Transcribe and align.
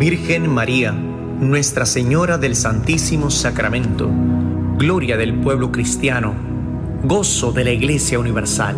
Virgen 0.00 0.48
María, 0.48 0.92
Nuestra 0.92 1.84
Señora 1.84 2.38
del 2.38 2.56
Santísimo 2.56 3.28
Sacramento, 3.28 4.08
Gloria 4.78 5.18
del 5.18 5.34
pueblo 5.34 5.70
cristiano, 5.70 6.32
gozo 7.04 7.52
de 7.52 7.64
la 7.64 7.72
Iglesia 7.72 8.18
Universal, 8.18 8.76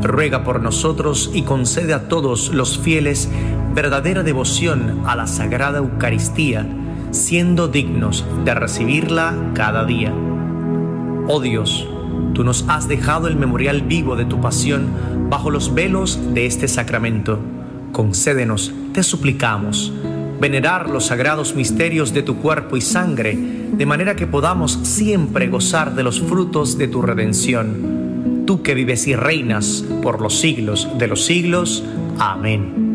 ruega 0.00 0.44
por 0.44 0.62
nosotros 0.62 1.30
y 1.34 1.42
concede 1.42 1.92
a 1.92 2.08
todos 2.08 2.54
los 2.54 2.78
fieles 2.78 3.28
verdadera 3.74 4.22
devoción 4.22 5.02
a 5.04 5.14
la 5.14 5.26
Sagrada 5.26 5.76
Eucaristía, 5.76 6.66
siendo 7.10 7.68
dignos 7.68 8.24
de 8.46 8.54
recibirla 8.54 9.34
cada 9.52 9.84
día. 9.84 10.14
Oh 11.28 11.40
Dios, 11.42 11.86
tú 12.32 12.44
nos 12.44 12.64
has 12.66 12.88
dejado 12.88 13.28
el 13.28 13.36
memorial 13.36 13.82
vivo 13.82 14.16
de 14.16 14.24
tu 14.24 14.40
pasión 14.40 14.88
bajo 15.28 15.50
los 15.50 15.74
velos 15.74 16.18
de 16.32 16.46
este 16.46 16.66
sacramento. 16.66 17.40
Concédenos, 17.92 18.72
te 18.94 19.02
suplicamos, 19.02 19.92
venerar 20.40 20.90
los 20.90 21.06
sagrados 21.06 21.54
misterios 21.54 22.12
de 22.12 22.22
tu 22.22 22.36
cuerpo 22.36 22.76
y 22.76 22.80
sangre, 22.80 23.36
de 23.36 23.86
manera 23.86 24.16
que 24.16 24.26
podamos 24.26 24.72
siempre 24.82 25.48
gozar 25.48 25.94
de 25.94 26.02
los 26.02 26.20
frutos 26.20 26.78
de 26.78 26.88
tu 26.88 27.02
redención. 27.02 28.44
Tú 28.46 28.62
que 28.62 28.74
vives 28.74 29.06
y 29.06 29.16
reinas 29.16 29.84
por 30.02 30.20
los 30.20 30.38
siglos 30.38 30.88
de 30.98 31.08
los 31.08 31.24
siglos. 31.24 31.84
Amén. 32.18 32.85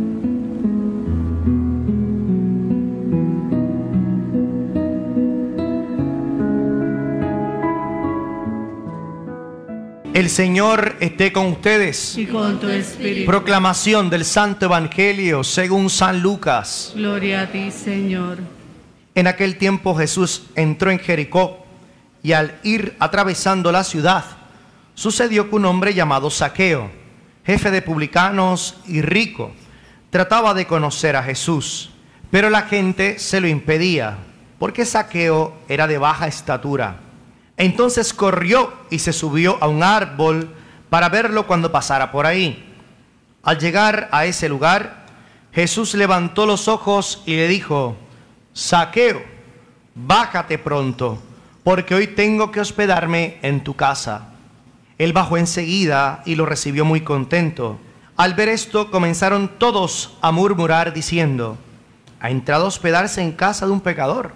El 10.21 10.29
Señor 10.29 10.97
esté 10.99 11.33
con 11.33 11.47
ustedes. 11.47 12.15
y 12.15 12.27
con 12.27 12.59
tu 12.59 12.69
espíritu. 12.69 13.25
Proclamación 13.25 14.07
del 14.11 14.23
Santo 14.23 14.67
Evangelio 14.67 15.43
según 15.43 15.89
San 15.89 16.21
Lucas. 16.21 16.91
Gloria 16.93 17.41
a 17.41 17.47
ti, 17.47 17.71
Señor. 17.71 18.37
En 19.15 19.25
aquel 19.25 19.57
tiempo 19.57 19.95
Jesús 19.95 20.43
entró 20.53 20.91
en 20.91 20.99
Jericó 20.99 21.65
y 22.21 22.33
al 22.33 22.59
ir 22.61 22.95
atravesando 22.99 23.71
la 23.71 23.83
ciudad, 23.83 24.23
sucedió 24.93 25.49
que 25.49 25.55
un 25.55 25.65
hombre 25.65 25.95
llamado 25.95 26.29
Saqueo, 26.29 26.91
jefe 27.43 27.71
de 27.71 27.81
publicanos 27.81 28.75
y 28.85 29.01
rico, 29.01 29.53
trataba 30.11 30.53
de 30.53 30.67
conocer 30.67 31.15
a 31.15 31.23
Jesús, 31.23 31.89
pero 32.29 32.51
la 32.51 32.61
gente 32.61 33.17
se 33.17 33.41
lo 33.41 33.47
impedía, 33.47 34.19
porque 34.59 34.85
Saqueo 34.85 35.57
era 35.67 35.87
de 35.87 35.97
baja 35.97 36.27
estatura. 36.27 36.97
Entonces 37.61 38.11
corrió 38.15 38.73
y 38.89 38.97
se 38.97 39.13
subió 39.13 39.59
a 39.61 39.67
un 39.67 39.83
árbol 39.83 40.49
para 40.89 41.09
verlo 41.09 41.45
cuando 41.45 41.71
pasara 41.71 42.11
por 42.11 42.25
ahí. 42.25 42.73
Al 43.43 43.59
llegar 43.59 44.09
a 44.11 44.25
ese 44.25 44.49
lugar, 44.49 45.05
Jesús 45.53 45.93
levantó 45.93 46.47
los 46.47 46.67
ojos 46.67 47.21
y 47.27 47.35
le 47.35 47.47
dijo, 47.47 47.95
Saqueo, 48.51 49.21
bájate 49.93 50.57
pronto, 50.57 51.21
porque 51.63 51.93
hoy 51.93 52.07
tengo 52.07 52.49
que 52.49 52.61
hospedarme 52.61 53.37
en 53.43 53.63
tu 53.63 53.75
casa. 53.75 54.29
Él 54.97 55.13
bajó 55.13 55.37
enseguida 55.37 56.23
y 56.25 56.33
lo 56.33 56.47
recibió 56.47 56.83
muy 56.83 57.01
contento. 57.01 57.79
Al 58.17 58.33
ver 58.33 58.49
esto, 58.49 58.89
comenzaron 58.89 59.59
todos 59.59 60.17
a 60.21 60.31
murmurar 60.31 60.93
diciendo, 60.93 61.59
ha 62.19 62.31
entrado 62.31 62.65
a 62.65 62.69
hospedarse 62.69 63.21
en 63.21 63.33
casa 63.33 63.67
de 63.67 63.71
un 63.71 63.81
pecador. 63.81 64.31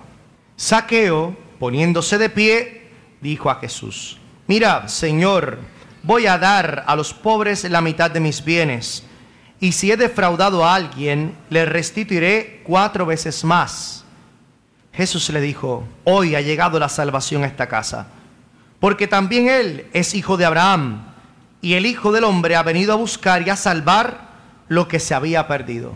Saqueo, 0.57 1.35
poniéndose 1.57 2.19
de 2.19 2.29
pie, 2.29 2.84
dijo 3.21 3.49
a 3.49 3.55
Jesús, 3.55 4.17
mira, 4.47 4.87
Señor, 4.87 5.59
voy 6.03 6.27
a 6.27 6.37
dar 6.37 6.83
a 6.87 6.95
los 6.95 7.13
pobres 7.13 7.63
la 7.63 7.81
mitad 7.81 8.11
de 8.11 8.19
mis 8.19 8.43
bienes, 8.43 9.03
y 9.59 9.71
si 9.71 9.91
he 9.91 9.97
defraudado 9.97 10.65
a 10.65 10.75
alguien, 10.75 11.35
le 11.49 11.65
restituiré 11.65 12.61
cuatro 12.63 13.05
veces 13.05 13.43
más. 13.43 14.03
Jesús 14.93 15.29
le 15.29 15.41
dijo, 15.41 15.87
hoy 16.03 16.35
ha 16.35 16.41
llegado 16.41 16.79
la 16.79 16.89
salvación 16.89 17.43
a 17.43 17.47
esta 17.47 17.67
casa, 17.67 18.07
porque 18.79 19.07
también 19.07 19.49
él 19.49 19.87
es 19.93 20.13
hijo 20.13 20.37
de 20.37 20.45
Abraham, 20.45 21.15
y 21.65 21.73
el 21.73 21.87
Hijo 21.87 22.11
del 22.11 22.25
Hombre 22.25 22.55
ha 22.55 22.61
venido 22.61 22.93
a 22.93 22.95
buscar 22.95 23.41
y 23.41 23.49
a 23.49 23.55
salvar 23.55 24.29
lo 24.67 24.87
que 24.87 24.99
se 24.99 25.15
había 25.15 25.47
perdido. 25.47 25.93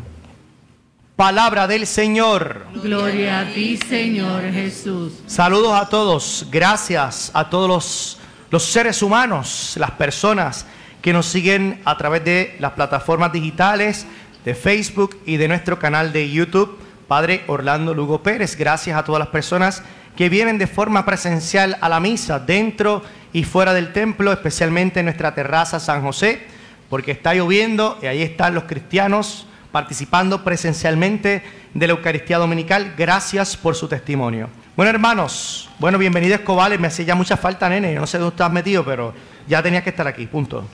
Palabra 1.20 1.68
del 1.68 1.86
Señor. 1.86 2.66
Gloria 2.76 3.42
a 3.42 3.46
ti, 3.54 3.76
Señor 3.76 4.42
Jesús. 4.54 5.12
Saludos 5.28 5.74
a 5.74 5.90
todos, 5.90 6.48
gracias 6.50 7.30
a 7.34 7.50
todos 7.50 7.68
los, 7.68 8.18
los 8.50 8.64
seres 8.64 9.04
humanos, 9.04 9.74
las 9.76 9.92
personas 9.92 10.66
que 11.02 11.12
nos 11.12 11.26
siguen 11.26 11.82
a 11.84 11.98
través 11.98 12.24
de 12.24 12.56
las 12.62 12.72
plataformas 12.72 13.34
digitales, 13.34 14.06
de 14.46 14.56
Facebook 14.56 15.20
y 15.26 15.36
de 15.36 15.50
nuestro 15.50 15.78
canal 15.78 16.14
de 16.14 16.32
YouTube, 16.32 16.80
Padre 17.10 17.44
Orlando 17.48 17.94
Lugo 17.94 18.24
Pérez. 18.24 18.56
Gracias 18.56 18.98
a 18.98 19.04
todas 19.04 19.20
las 19.20 19.28
personas 19.28 19.84
que 20.16 20.30
vienen 20.30 20.58
de 20.58 20.68
forma 20.68 21.06
presencial 21.06 21.78
a 21.82 21.90
la 21.90 22.00
misa, 22.00 22.40
dentro 22.40 23.04
y 23.34 23.44
fuera 23.44 23.74
del 23.74 23.92
templo, 23.92 24.32
especialmente 24.32 25.02
en 25.02 25.08
nuestra 25.08 25.36
terraza 25.36 25.82
San 25.82 26.02
José, 26.02 26.48
porque 26.90 27.12
está 27.12 27.34
lloviendo 27.34 28.00
y 28.02 28.06
ahí 28.06 28.22
están 28.22 28.56
los 28.56 28.64
cristianos 28.64 29.48
participando 29.72 30.44
presencialmente 30.44 31.44
de 31.74 31.88
la 31.88 31.94
Eucaristía 31.94 32.38
Dominical. 32.38 32.94
Gracias 32.98 33.56
por 33.56 33.76
su 33.76 33.88
testimonio. 33.88 34.50
Bueno, 34.76 34.90
hermanos, 34.90 35.70
bueno, 35.80 35.98
bienvenido 35.98 36.36
Escobales. 36.36 36.80
Me 36.80 36.88
hacía 36.88 37.06
ya 37.06 37.16
mucha 37.16 37.38
falta, 37.38 37.70
nene. 37.70 37.94
Yo 37.94 38.00
no 38.00 38.08
sé 38.08 38.18
dónde 38.18 38.34
estás 38.34 38.52
metido, 38.52 38.84
pero 38.84 39.14
ya 39.48 39.62
tenías 39.62 39.84
que 39.84 39.90
estar 39.90 40.08
aquí, 40.08 40.26
punto. 40.26 40.66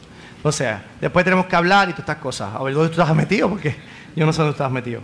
O 0.44 0.51
sea, 0.51 0.84
después 1.01 1.25
tenemos 1.25 1.47
que 1.47 1.55
hablar 1.55 1.89
y 1.89 1.91
todas 1.94 2.09
estas 2.09 2.17
cosas. 2.17 2.53
A 2.53 2.61
ver 2.63 2.73
dónde 2.73 2.89
tú 2.89 3.01
estás 3.01 3.16
metido, 3.16 3.50
porque 3.50 3.75
yo 4.16 4.25
no 4.25 4.31
sé 4.31 4.39
dónde 4.39 4.51
estás 4.51 4.72
metido. 4.72 5.01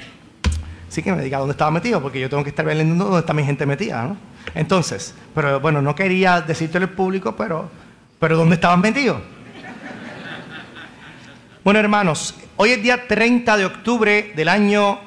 Sí 0.87 1.01
que 1.01 1.11
me 1.13 1.23
diga 1.23 1.39
dónde 1.39 1.53
estaba 1.53 1.71
metido, 1.71 2.01
porque 2.01 2.19
yo 2.19 2.29
tengo 2.29 2.43
que 2.43 2.49
estar 2.49 2.65
viendo 2.65 3.05
dónde 3.05 3.21
está 3.21 3.33
mi 3.33 3.43
gente 3.43 3.65
metida, 3.65 4.03
¿no? 4.03 4.17
Entonces, 4.53 5.15
pero 5.33 5.59
bueno, 5.59 5.81
no 5.81 5.95
quería 5.95 6.41
decirte 6.41 6.77
al 6.77 6.89
público, 6.89 7.35
pero, 7.35 7.71
pero 8.19 8.37
¿dónde 8.37 8.55
estabas 8.55 8.79
metido? 8.79 9.21
Bueno, 11.63 11.79
hermanos, 11.79 12.33
hoy 12.57 12.71
es 12.71 12.81
día 12.81 13.07
30 13.07 13.55
de 13.55 13.65
octubre 13.65 14.33
del 14.35 14.49
año 14.49 14.99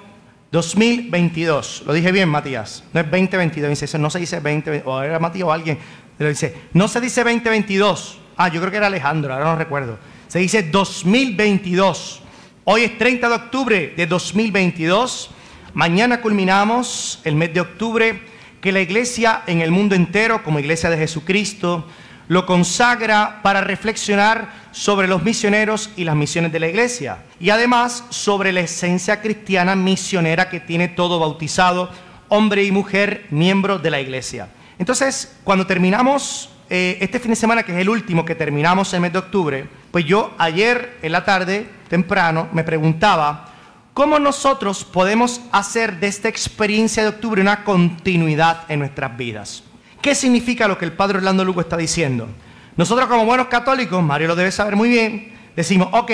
2022. 0.53 1.83
Lo 1.85 1.93
dije 1.93 2.13
bien, 2.13 2.29
Matías. 2.29 2.85
No 2.93 3.01
es 3.01 3.11
2022. 3.11 3.81
Dice, 3.81 3.99
no 3.99 4.09
se 4.09 4.21
dice 4.21 4.39
20, 4.39 4.85
o 4.85 5.03
era 5.03 5.19
Matías 5.19 5.49
o 5.49 5.53
alguien. 5.53 5.77
Pero 6.17 6.31
dice, 6.31 6.55
no 6.73 6.87
se 6.87 7.01
dice 7.01 7.25
2022. 7.25 8.21
Ah, 8.37 8.47
yo 8.51 8.61
creo 8.61 8.71
que 8.71 8.77
era 8.77 8.87
Alejandro, 8.87 9.35
ahora 9.35 9.47
no 9.47 9.57
recuerdo. 9.57 9.99
Se 10.29 10.39
dice 10.39 10.63
2022. 10.63 12.23
Hoy 12.63 12.83
es 12.85 12.99
30 12.99 13.29
de 13.29 13.35
octubre 13.35 13.95
de 13.97 14.07
2022. 14.07 15.31
Mañana 15.75 16.21
culminamos 16.21 17.21
el 17.25 17.35
mes 17.35 17.53
de 17.53 17.63
octubre 17.63 18.23
que 18.61 18.71
la 18.71 18.81
iglesia 18.81 19.43
en 19.49 19.61
el 19.61 19.73
mundo 19.73 19.97
entero, 19.97 20.45
como 20.45 20.61
iglesia 20.61 20.89
de 20.89 20.99
Jesucristo, 20.99 21.85
lo 22.29 22.47
consagra 22.47 23.41
para 23.43 23.61
reflexionar 23.61 24.65
sobre 24.73 25.09
los 25.09 25.23
misioneros 25.23 25.91
y 25.97 26.05
las 26.05 26.17
misiones 26.17 26.53
de 26.53 26.61
la 26.61 26.69
iglesia. 26.69 27.19
Y 27.38 27.50
además 27.50 28.05
sobre 28.11 28.53
la 28.53 28.61
esencia 28.61 29.21
cristiana 29.21 29.76
misionera 29.76 30.49
que 30.49 30.61
tiene 30.61 30.88
todo 30.88 31.19
bautizado, 31.19 31.91
hombre 32.29 32.65
y 32.65 32.73
mujer, 32.73 33.26
miembro 33.31 33.79
de 33.79 33.91
la 33.91 34.00
iglesia. 34.00 34.49
Entonces, 34.79 35.37
cuando 35.44 35.67
terminamos 35.67 36.50
eh, 36.71 36.99
este 37.00 37.21
fin 37.21 37.31
de 37.31 37.37
semana, 37.37 37.62
que 37.62 37.73
es 37.73 37.79
el 37.79 37.88
último 37.88 38.25
que 38.25 38.35
terminamos 38.35 38.93
el 38.94 39.00
mes 39.00 39.12
de 39.12 39.19
octubre, 39.19 39.69
pues 39.91 40.05
yo 40.05 40.35
ayer 40.38 40.99
en 41.03 41.12
la 41.12 41.25
tarde, 41.25 41.69
temprano, 41.88 42.49
me 42.53 42.65
preguntaba, 42.65 43.53
¿cómo 43.93 44.19
nosotros 44.19 44.85
podemos 44.85 45.41
hacer 45.53 46.00
de 46.00 46.09
esta 46.09 46.29
experiencia 46.29 47.03
de 47.03 47.11
octubre 47.11 47.41
una 47.41 47.62
continuidad 47.62 48.62
en 48.69 48.81
nuestras 48.81 49.17
vidas? 49.17 49.62
¿Qué 50.05 50.15
significa 50.15 50.69
lo 50.69 50.77
que 50.77 50.85
el 50.85 50.93
padre 50.93 51.17
Orlando 51.17 51.47
Lugo 51.47 51.62
está 51.62 51.79
diciendo? 51.79 52.29
Nosotros 52.77 53.09
como 53.09 53.25
buenos 53.25 53.47
católicos, 53.47 54.03
Mario 54.03 54.29
lo 54.29 54.37
debe 54.37 54.53
saber 54.53 54.77
muy 54.77 54.91
bien, 54.91 55.33
decimos, 55.56 55.89
ok, 55.93 56.11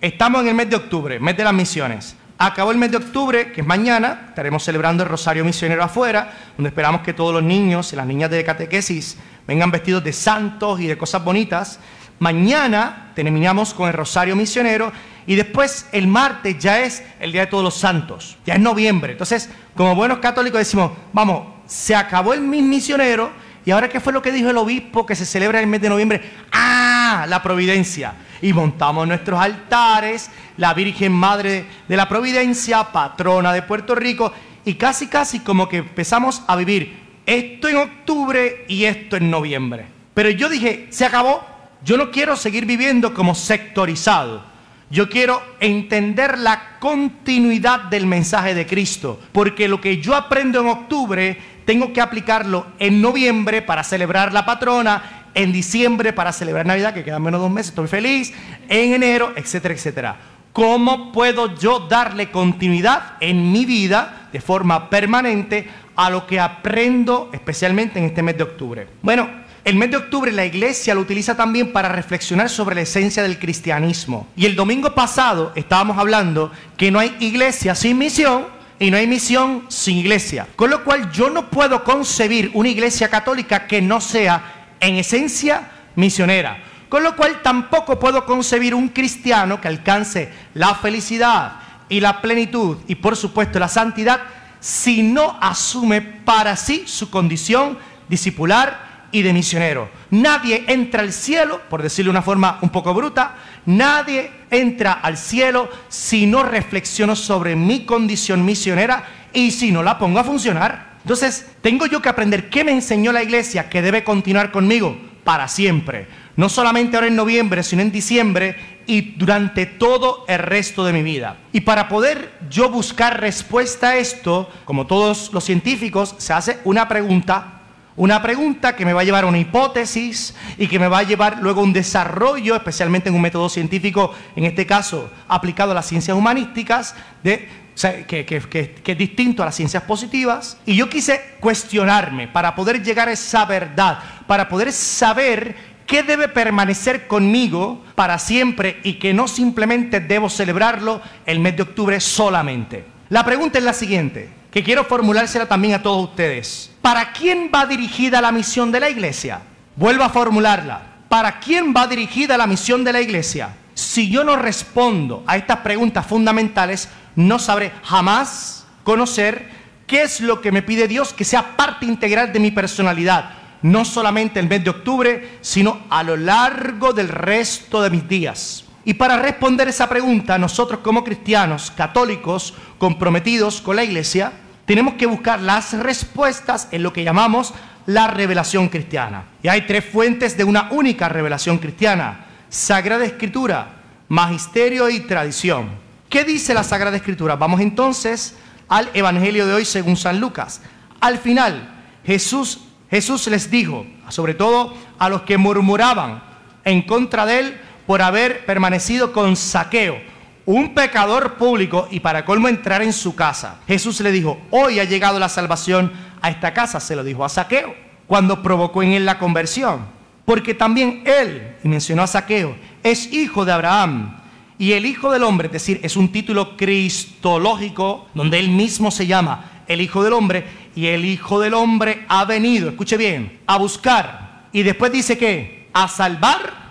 estamos 0.00 0.40
en 0.40 0.48
el 0.48 0.54
mes 0.54 0.70
de 0.70 0.76
octubre, 0.76 1.20
mes 1.20 1.36
de 1.36 1.44
las 1.44 1.52
misiones, 1.52 2.16
Acabó 2.38 2.70
el 2.70 2.78
mes 2.78 2.90
de 2.90 2.96
octubre, 2.96 3.52
que 3.52 3.60
es 3.60 3.66
mañana, 3.66 4.28
estaremos 4.30 4.64
celebrando 4.64 5.02
el 5.02 5.10
Rosario 5.10 5.44
Misionero 5.44 5.84
afuera, 5.84 6.32
donde 6.56 6.68
esperamos 6.68 7.02
que 7.02 7.12
todos 7.12 7.34
los 7.34 7.42
niños 7.42 7.92
y 7.92 7.96
las 7.96 8.06
niñas 8.06 8.30
de 8.30 8.42
catequesis 8.42 9.18
vengan 9.46 9.70
vestidos 9.70 10.02
de 10.02 10.14
santos 10.14 10.80
y 10.80 10.86
de 10.86 10.96
cosas 10.96 11.22
bonitas. 11.22 11.78
Mañana 12.18 13.12
terminamos 13.14 13.74
con 13.74 13.88
el 13.88 13.92
Rosario 13.92 14.34
Misionero 14.34 14.92
y 15.26 15.34
después 15.34 15.88
el 15.92 16.06
martes 16.06 16.58
ya 16.58 16.80
es 16.80 17.02
el 17.18 17.32
Día 17.32 17.42
de 17.42 17.46
Todos 17.48 17.64
los 17.64 17.74
Santos, 17.74 18.36
ya 18.46 18.54
es 18.54 18.60
noviembre. 18.60 19.12
Entonces, 19.12 19.50
como 19.74 19.94
buenos 19.94 20.18
católicos 20.18 20.58
decimos, 20.58 20.92
vamos, 21.12 21.48
se 21.66 21.94
acabó 21.94 22.32
el 22.32 22.40
mes 22.40 22.62
misionero 22.62 23.30
y 23.64 23.72
ahora 23.72 23.88
qué 23.88 23.98
fue 23.98 24.12
lo 24.12 24.22
que 24.22 24.30
dijo 24.30 24.48
el 24.48 24.56
obispo 24.56 25.04
que 25.04 25.16
se 25.16 25.26
celebra 25.26 25.58
el 25.58 25.66
mes 25.66 25.80
de 25.80 25.88
noviembre? 25.88 26.22
Ah, 26.52 27.26
la 27.28 27.42
providencia. 27.42 28.14
Y 28.40 28.52
montamos 28.52 29.08
nuestros 29.08 29.40
altares, 29.40 30.30
la 30.56 30.72
Virgen 30.72 31.10
Madre 31.12 31.66
de 31.88 31.96
la 31.96 32.08
Providencia, 32.08 32.84
patrona 32.84 33.52
de 33.52 33.62
Puerto 33.62 33.96
Rico, 33.96 34.32
y 34.64 34.74
casi 34.74 35.08
casi 35.08 35.40
como 35.40 35.68
que 35.68 35.78
empezamos 35.78 36.42
a 36.46 36.54
vivir 36.54 36.96
esto 37.26 37.68
en 37.68 37.76
octubre 37.76 38.64
y 38.68 38.84
esto 38.84 39.16
en 39.16 39.30
noviembre. 39.30 39.86
Pero 40.14 40.30
yo 40.30 40.48
dije, 40.48 40.86
se 40.90 41.04
acabó, 41.04 41.44
yo 41.84 41.96
no 41.96 42.12
quiero 42.12 42.36
seguir 42.36 42.66
viviendo 42.66 43.14
como 43.14 43.34
sectorizado. 43.34 44.44
Yo 44.88 45.08
quiero 45.08 45.42
entender 45.58 46.38
la 46.38 46.78
continuidad 46.78 47.84
del 47.84 48.06
mensaje 48.06 48.54
de 48.54 48.66
Cristo, 48.66 49.20
porque 49.32 49.66
lo 49.66 49.80
que 49.80 50.00
yo 50.00 50.14
aprendo 50.14 50.60
en 50.60 50.68
octubre 50.68 51.36
tengo 51.64 51.92
que 51.92 52.00
aplicarlo 52.00 52.68
en 52.78 53.02
noviembre 53.02 53.62
para 53.62 53.82
celebrar 53.82 54.32
la 54.32 54.46
patrona, 54.46 55.26
en 55.34 55.52
diciembre 55.52 56.12
para 56.12 56.32
celebrar 56.32 56.66
Navidad, 56.66 56.94
que 56.94 57.02
quedan 57.02 57.22
menos 57.22 57.40
dos 57.40 57.50
meses, 57.50 57.70
estoy 57.70 57.88
feliz, 57.88 58.32
en 58.68 58.94
enero, 58.94 59.32
etcétera, 59.34 59.74
etcétera. 59.74 60.16
¿Cómo 60.52 61.10
puedo 61.12 61.54
yo 61.56 61.80
darle 61.80 62.30
continuidad 62.30 63.14
en 63.20 63.52
mi 63.52 63.66
vida 63.66 64.28
de 64.32 64.40
forma 64.40 64.88
permanente 64.88 65.68
a 65.96 66.08
lo 66.10 66.26
que 66.26 66.38
aprendo 66.38 67.28
especialmente 67.32 67.98
en 67.98 68.06
este 68.06 68.22
mes 68.22 68.38
de 68.38 68.44
octubre? 68.44 68.86
Bueno, 69.02 69.28
el 69.66 69.74
mes 69.74 69.90
de 69.90 69.96
octubre 69.96 70.30
la 70.30 70.44
iglesia 70.44 70.94
lo 70.94 71.00
utiliza 71.00 71.36
también 71.36 71.72
para 71.72 71.88
reflexionar 71.88 72.48
sobre 72.48 72.76
la 72.76 72.82
esencia 72.82 73.24
del 73.24 73.36
cristianismo. 73.36 74.28
Y 74.36 74.46
el 74.46 74.54
domingo 74.54 74.94
pasado 74.94 75.50
estábamos 75.56 75.98
hablando 75.98 76.52
que 76.76 76.92
no 76.92 77.00
hay 77.00 77.16
iglesia 77.18 77.74
sin 77.74 77.98
misión 77.98 78.46
y 78.78 78.92
no 78.92 78.96
hay 78.96 79.08
misión 79.08 79.64
sin 79.66 79.96
iglesia. 79.96 80.46
Con 80.54 80.70
lo 80.70 80.84
cual 80.84 81.10
yo 81.10 81.30
no 81.30 81.50
puedo 81.50 81.82
concebir 81.82 82.52
una 82.54 82.68
iglesia 82.68 83.08
católica 83.08 83.66
que 83.66 83.82
no 83.82 84.00
sea 84.00 84.68
en 84.78 84.94
esencia 84.94 85.68
misionera. 85.96 86.62
Con 86.88 87.02
lo 87.02 87.16
cual 87.16 87.42
tampoco 87.42 87.98
puedo 87.98 88.24
concebir 88.24 88.72
un 88.72 88.90
cristiano 88.90 89.60
que 89.60 89.66
alcance 89.66 90.30
la 90.54 90.76
felicidad 90.76 91.54
y 91.88 91.98
la 91.98 92.22
plenitud 92.22 92.78
y 92.86 92.94
por 92.94 93.16
supuesto 93.16 93.58
la 93.58 93.66
santidad 93.66 94.20
si 94.60 95.02
no 95.02 95.36
asume 95.40 96.02
para 96.02 96.54
sí 96.54 96.84
su 96.86 97.10
condición 97.10 97.76
discipular 98.08 98.85
y 99.12 99.22
de 99.22 99.32
misionero. 99.32 99.88
Nadie 100.10 100.64
entra 100.68 101.02
al 101.02 101.12
cielo, 101.12 101.60
por 101.68 101.82
decirlo 101.82 102.10
de 102.10 102.18
una 102.18 102.22
forma 102.22 102.58
un 102.62 102.70
poco 102.70 102.94
bruta, 102.94 103.36
nadie 103.66 104.30
entra 104.50 104.92
al 104.92 105.16
cielo 105.16 105.68
si 105.88 106.26
no 106.26 106.42
reflexiono 106.42 107.16
sobre 107.16 107.56
mi 107.56 107.84
condición 107.84 108.44
misionera 108.44 109.04
y 109.32 109.50
si 109.50 109.72
no 109.72 109.82
la 109.82 109.98
pongo 109.98 110.18
a 110.18 110.24
funcionar. 110.24 110.96
Entonces, 111.02 111.46
tengo 111.60 111.86
yo 111.86 112.02
que 112.02 112.08
aprender 112.08 112.50
qué 112.50 112.64
me 112.64 112.72
enseñó 112.72 113.12
la 113.12 113.22
iglesia 113.22 113.68
que 113.68 113.82
debe 113.82 114.02
continuar 114.02 114.50
conmigo 114.50 114.96
para 115.22 115.48
siempre. 115.48 116.08
No 116.36 116.48
solamente 116.48 116.96
ahora 116.96 117.08
en 117.08 117.16
noviembre, 117.16 117.62
sino 117.62 117.82
en 117.82 117.92
diciembre 117.92 118.56
y 118.86 119.12
durante 119.16 119.66
todo 119.66 120.24
el 120.28 120.38
resto 120.38 120.84
de 120.84 120.92
mi 120.92 121.02
vida. 121.02 121.36
Y 121.52 121.62
para 121.62 121.88
poder 121.88 122.32
yo 122.50 122.70
buscar 122.70 123.20
respuesta 123.20 123.90
a 123.90 123.96
esto, 123.96 124.50
como 124.64 124.86
todos 124.86 125.32
los 125.32 125.44
científicos, 125.44 126.14
se 126.18 126.32
hace 126.32 126.58
una 126.64 126.88
pregunta 126.88 127.55
una 127.96 128.20
pregunta 128.20 128.76
que 128.76 128.84
me 128.84 128.92
va 128.92 129.00
a 129.00 129.04
llevar 129.04 129.24
a 129.24 129.26
una 129.26 129.38
hipótesis 129.38 130.34
y 130.58 130.66
que 130.66 130.78
me 130.78 130.88
va 130.88 130.98
a 130.98 131.02
llevar 131.02 131.38
luego 131.40 131.60
a 131.60 131.64
un 131.64 131.72
desarrollo, 131.72 132.54
especialmente 132.54 133.08
en 133.08 133.14
un 133.14 133.22
método 133.22 133.48
científico, 133.48 134.12
en 134.34 134.44
este 134.44 134.66
caso 134.66 135.10
aplicado 135.28 135.72
a 135.72 135.74
las 135.74 135.86
ciencias 135.86 136.16
humanísticas, 136.16 136.94
que, 137.22 138.26
que 138.26 138.82
es 138.84 138.98
distinto 138.98 139.42
a 139.42 139.46
las 139.46 139.54
ciencias 139.54 139.82
positivas. 139.84 140.58
Y 140.66 140.76
yo 140.76 140.90
quise 140.90 141.36
cuestionarme 141.40 142.28
para 142.28 142.54
poder 142.54 142.82
llegar 142.82 143.08
a 143.08 143.12
esa 143.12 143.46
verdad, 143.46 143.98
para 144.26 144.48
poder 144.48 144.72
saber 144.72 145.56
qué 145.86 146.02
debe 146.02 146.28
permanecer 146.28 147.06
conmigo 147.06 147.82
para 147.94 148.18
siempre 148.18 148.80
y 148.82 148.94
que 148.94 149.14
no 149.14 149.26
simplemente 149.26 150.00
debo 150.00 150.28
celebrarlo 150.28 151.00
el 151.24 151.40
mes 151.40 151.56
de 151.56 151.62
octubre 151.62 151.98
solamente. 152.00 152.84
La 153.08 153.24
pregunta 153.24 153.58
es 153.58 153.64
la 153.64 153.72
siguiente 153.72 154.36
que 154.56 154.62
quiero 154.62 154.84
formulársela 154.84 155.46
también 155.46 155.74
a 155.74 155.82
todos 155.82 156.08
ustedes. 156.08 156.70
¿Para 156.86 157.10
quién 157.10 157.50
va 157.52 157.66
dirigida 157.66 158.20
la 158.20 158.30
misión 158.30 158.70
de 158.70 158.78
la 158.78 158.88
iglesia? 158.88 159.40
Vuelvo 159.74 160.04
a 160.04 160.08
formularla. 160.08 160.82
¿Para 161.08 161.40
quién 161.40 161.74
va 161.76 161.88
dirigida 161.88 162.38
la 162.38 162.46
misión 162.46 162.84
de 162.84 162.92
la 162.92 163.00
iglesia? 163.00 163.56
Si 163.74 164.08
yo 164.08 164.22
no 164.22 164.36
respondo 164.36 165.24
a 165.26 165.36
estas 165.36 165.56
preguntas 165.58 166.06
fundamentales, 166.06 166.88
no 167.16 167.40
sabré 167.40 167.72
jamás 167.82 168.68
conocer 168.84 169.50
qué 169.88 170.02
es 170.02 170.20
lo 170.20 170.40
que 170.40 170.52
me 170.52 170.62
pide 170.62 170.86
Dios 170.86 171.12
que 171.12 171.24
sea 171.24 171.56
parte 171.56 171.86
integral 171.86 172.32
de 172.32 172.38
mi 172.38 172.52
personalidad, 172.52 173.30
no 173.62 173.84
solamente 173.84 174.38
el 174.38 174.48
mes 174.48 174.62
de 174.62 174.70
octubre, 174.70 175.38
sino 175.40 175.80
a 175.90 176.04
lo 176.04 176.16
largo 176.16 176.92
del 176.92 177.08
resto 177.08 177.82
de 177.82 177.90
mis 177.90 178.06
días. 178.06 178.64
Y 178.84 178.94
para 178.94 179.16
responder 179.16 179.66
esa 179.66 179.88
pregunta, 179.88 180.38
nosotros 180.38 180.78
como 180.84 181.02
cristianos 181.02 181.72
católicos 181.72 182.54
comprometidos 182.78 183.60
con 183.60 183.74
la 183.74 183.82
iglesia, 183.82 184.34
tenemos 184.66 184.94
que 184.94 185.06
buscar 185.06 185.40
las 185.40 185.72
respuestas 185.72 186.68
en 186.72 186.82
lo 186.82 186.92
que 186.92 187.04
llamamos 187.04 187.54
la 187.86 188.08
revelación 188.08 188.68
cristiana. 188.68 189.24
Y 189.42 189.48
hay 189.48 189.62
tres 189.62 189.84
fuentes 189.84 190.36
de 190.36 190.44
una 190.44 190.68
única 190.72 191.08
revelación 191.08 191.58
cristiana. 191.58 192.26
Sagrada 192.48 193.04
Escritura, 193.04 193.76
Magisterio 194.08 194.90
y 194.90 195.00
Tradición. 195.00 195.70
¿Qué 196.10 196.24
dice 196.24 196.52
la 196.52 196.64
Sagrada 196.64 196.96
Escritura? 196.96 197.36
Vamos 197.36 197.60
entonces 197.60 198.36
al 198.68 198.90
Evangelio 198.92 199.46
de 199.46 199.54
hoy 199.54 199.64
según 199.64 199.96
San 199.96 200.20
Lucas. 200.20 200.60
Al 201.00 201.18
final, 201.18 201.72
Jesús, 202.04 202.60
Jesús 202.90 203.26
les 203.28 203.50
dijo, 203.50 203.86
sobre 204.08 204.34
todo 204.34 204.74
a 204.98 205.08
los 205.08 205.22
que 205.22 205.38
murmuraban 205.38 206.22
en 206.64 206.82
contra 206.82 207.24
de 207.24 207.38
él 207.38 207.60
por 207.86 208.02
haber 208.02 208.44
permanecido 208.46 209.12
con 209.12 209.36
saqueo 209.36 210.15
un 210.46 210.74
pecador 210.74 211.34
público 211.34 211.88
y 211.90 212.00
para 212.00 212.24
colmo 212.24 212.48
entrar 212.48 212.80
en 212.80 212.92
su 212.92 213.14
casa. 213.14 213.60
Jesús 213.66 214.00
le 214.00 214.12
dijo, 214.12 214.40
hoy 214.50 214.78
ha 214.78 214.84
llegado 214.84 215.18
la 215.18 215.28
salvación 215.28 215.92
a 216.22 216.30
esta 216.30 216.54
casa, 216.54 216.80
se 216.80 216.96
lo 216.96 217.04
dijo 217.04 217.24
a 217.24 217.28
Saqueo, 217.28 217.74
cuando 218.06 218.42
provocó 218.42 218.82
en 218.82 218.92
él 218.92 219.04
la 219.04 219.18
conversión. 219.18 219.86
Porque 220.24 220.54
también 220.54 221.02
él, 221.04 221.56
y 221.62 221.68
mencionó 221.68 222.02
a 222.02 222.06
Saqueo, 222.06 222.56
es 222.82 223.12
hijo 223.12 223.44
de 223.44 223.52
Abraham. 223.52 224.20
Y 224.58 224.72
el 224.72 224.86
Hijo 224.86 225.12
del 225.12 225.22
Hombre, 225.22 225.48
es 225.48 225.52
decir, 225.52 225.80
es 225.82 225.96
un 225.96 226.10
título 226.10 226.56
cristológico 226.56 228.08
donde 228.14 228.38
él 228.38 228.48
mismo 228.48 228.90
se 228.90 229.06
llama 229.06 229.62
el 229.68 229.82
Hijo 229.82 230.02
del 230.02 230.14
Hombre. 230.14 230.44
Y 230.74 230.86
el 230.86 231.04
Hijo 231.04 231.40
del 231.40 231.52
Hombre 231.52 232.06
ha 232.08 232.24
venido, 232.24 232.70
escuche 232.70 232.96
bien, 232.96 233.40
a 233.46 233.58
buscar. 233.58 234.46
Y 234.52 234.62
después 234.62 234.90
dice 234.92 235.18
que, 235.18 235.68
a 235.74 235.88
salvar 235.88 236.66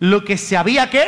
lo 0.00 0.24
que 0.24 0.36
se 0.36 0.56
había 0.56 0.90
que 0.90 1.04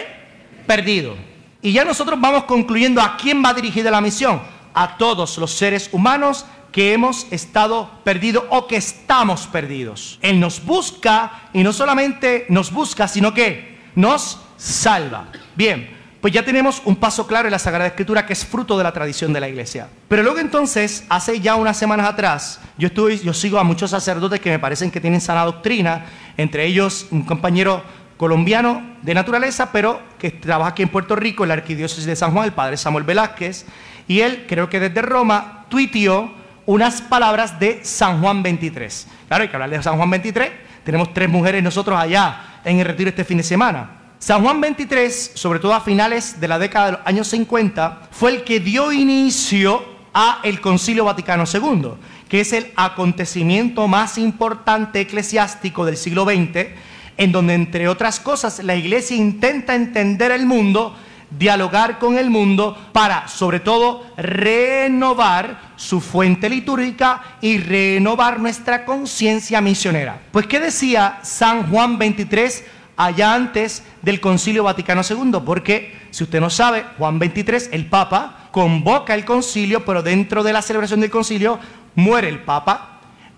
perdido. 0.67 1.17
Y 1.63 1.73
ya 1.73 1.85
nosotros 1.85 2.21
vamos 2.21 2.45
concluyendo 2.45 3.01
a 3.01 3.17
quién 3.17 3.43
va 3.43 3.55
dirigida 3.55 3.91
la 3.91 4.01
misión. 4.01 4.41
A 4.75 4.97
todos 4.97 5.39
los 5.39 5.53
seres 5.53 5.89
humanos 5.93 6.45
que 6.73 6.93
hemos 6.93 7.27
estado 7.31 7.89
perdidos 8.03 8.45
o 8.51 8.67
que 8.67 8.77
estamos 8.77 9.47
perdidos. 9.47 10.19
Él 10.23 10.41
nos 10.41 10.65
busca 10.65 11.49
y 11.53 11.63
no 11.63 11.73
solamente 11.73 12.47
nos 12.49 12.73
busca, 12.73 13.07
sino 13.07 13.33
que 13.33 13.79
nos 13.95 14.41
salva. 14.57 15.29
Bien, 15.55 16.03
pues 16.23 16.33
ya 16.33 16.45
tenemos 16.45 16.81
un 16.85 16.97
paso 16.97 17.27
claro 17.27 17.49
en 17.49 17.53
la 17.53 17.59
Sagrada 17.59 17.89
Escritura 17.89 18.25
que 18.25 18.33
es 18.33 18.45
fruto 18.47 18.79
de 18.79 18.85
la 18.85 18.93
tradición 18.93 19.33
de 19.33 19.41
la 19.41 19.49
iglesia. 19.49 19.89
Pero 20.09 20.23
luego 20.23 20.39
entonces, 20.39 21.05
hace 21.09 21.41
ya 21.41 21.57
unas 21.57 21.77
semanas 21.77 22.07
atrás, 22.09 22.61
yo, 22.79 22.87
estuve, 22.87 23.19
yo 23.19 23.35
sigo 23.35 23.59
a 23.59 23.65
muchos 23.65 23.91
sacerdotes 23.91 24.41
que 24.41 24.51
me 24.51 24.59
parecen 24.59 24.91
que 24.91 25.01
tienen 25.01 25.21
sana 25.21 25.45
doctrina, 25.45 26.07
entre 26.37 26.65
ellos 26.65 27.07
un 27.11 27.23
compañero 27.23 27.83
colombiano 28.23 28.81
de 29.03 29.15
naturaleza, 29.15 29.73
pero 29.73 30.01
que 30.17 30.31
trabaja 30.31 30.71
aquí 30.71 30.85
en 30.85 30.91
Puerto 30.91 31.17
Rico, 31.17 31.43
en 31.43 31.49
la 31.49 31.55
arquidiócesis 31.55 32.05
de 32.05 32.15
San 32.15 32.31
Juan, 32.31 32.45
el 32.45 32.53
padre 32.53 32.77
Samuel 32.77 33.03
Velázquez, 33.03 33.67
y 34.07 34.21
él, 34.21 34.47
creo 34.49 34.71
que 34.71 34.79
desde 34.79 35.03
Roma, 35.03 35.67
tuiteó 35.69 36.31
unas 36.67 37.03
palabras 37.03 37.59
de 37.59 37.81
San 37.83 38.21
Juan 38.21 38.45
23. 38.45 39.09
Claro, 39.27 39.43
hay 39.43 39.49
que 39.49 39.57
hablar 39.57 39.71
de 39.71 39.83
San 39.83 39.97
Juan 39.97 40.09
23. 40.09 40.53
Tenemos 40.85 41.13
tres 41.13 41.29
mujeres 41.29 41.65
nosotros 41.65 41.99
allá 41.99 42.61
en 42.65 42.79
el 42.79 42.87
retiro 42.87 43.11
este 43.11 43.25
fin 43.25 43.39
de 43.39 43.43
semana. 43.43 43.91
San 44.21 44.41
Juan 44.41 44.61
23, 44.61 45.33
sobre 45.35 45.59
todo 45.59 45.75
a 45.75 45.81
finales 45.81 46.41
de 46.41 46.47
la 46.47 46.61
década 46.61 46.87
de 46.87 46.93
los 46.93 47.01
años 47.05 47.27
50, 47.27 48.03
fue 48.13 48.31
el 48.31 48.45
que 48.45 48.61
dio 48.61 48.93
inicio 48.93 49.85
a 50.15 50.39
el 50.45 50.61
Concilio 50.61 51.07
Vaticano 51.07 51.43
II, 51.53 51.95
que 52.29 52.43
es 52.43 52.53
el 52.53 52.71
acontecimiento 52.77 53.89
más 53.89 54.17
importante 54.17 55.01
eclesiástico 55.01 55.85
del 55.85 55.97
siglo 55.97 56.25
XX 56.25 56.92
en 57.23 57.33
donde 57.33 57.55
entre 57.55 57.89
otras 57.89 58.19
cosas 58.19 58.63
la 58.65 58.75
iglesia 58.75 59.17
intenta 59.17 59.75
entender 59.75 60.33
el 60.33 60.47
mundo 60.47 60.97
dialogar 61.39 61.99
con 61.99 62.19
el 62.19 62.31
mundo 62.31 62.77
para, 62.93 63.29
sobre 63.29 63.61
todo, 63.61 64.05
renovar 64.17 65.73
su 65.77 66.01
fuente 66.01 66.51
litúrgica 66.51 67.23
y 67.41 67.59
renovar 67.59 68.39
nuestra 68.39 68.85
conciencia 68.85 69.61
misionera. 69.61 70.21
Pues, 70.31 70.47
¿qué 70.47 70.61
decía 70.61 71.21
San 71.23 71.71
Juan 71.71 71.97
23 71.99 72.65
allá 72.97 73.35
antes 73.35 73.83
del 74.03 74.21
Concilio 74.21 74.65
Vaticano 74.65 75.03
II? 75.09 75.39
Porque, 75.45 75.97
si 76.11 76.25
usted 76.25 76.41
no 76.41 76.51
sabe, 76.51 76.85
Juan 76.99 77.19
23, 77.19 77.71
el 77.73 77.87
Papa, 77.87 78.49
convoca 78.51 79.15
el 79.15 79.25
concilio, 79.25 79.85
pero 79.85 80.03
dentro 80.03 80.43
de 80.43 80.53
la 80.53 80.61
celebración 80.61 81.01
del 81.01 81.11
concilio 81.11 81.59
muere 81.95 82.29
el 82.29 82.41
Papa. 82.41 82.92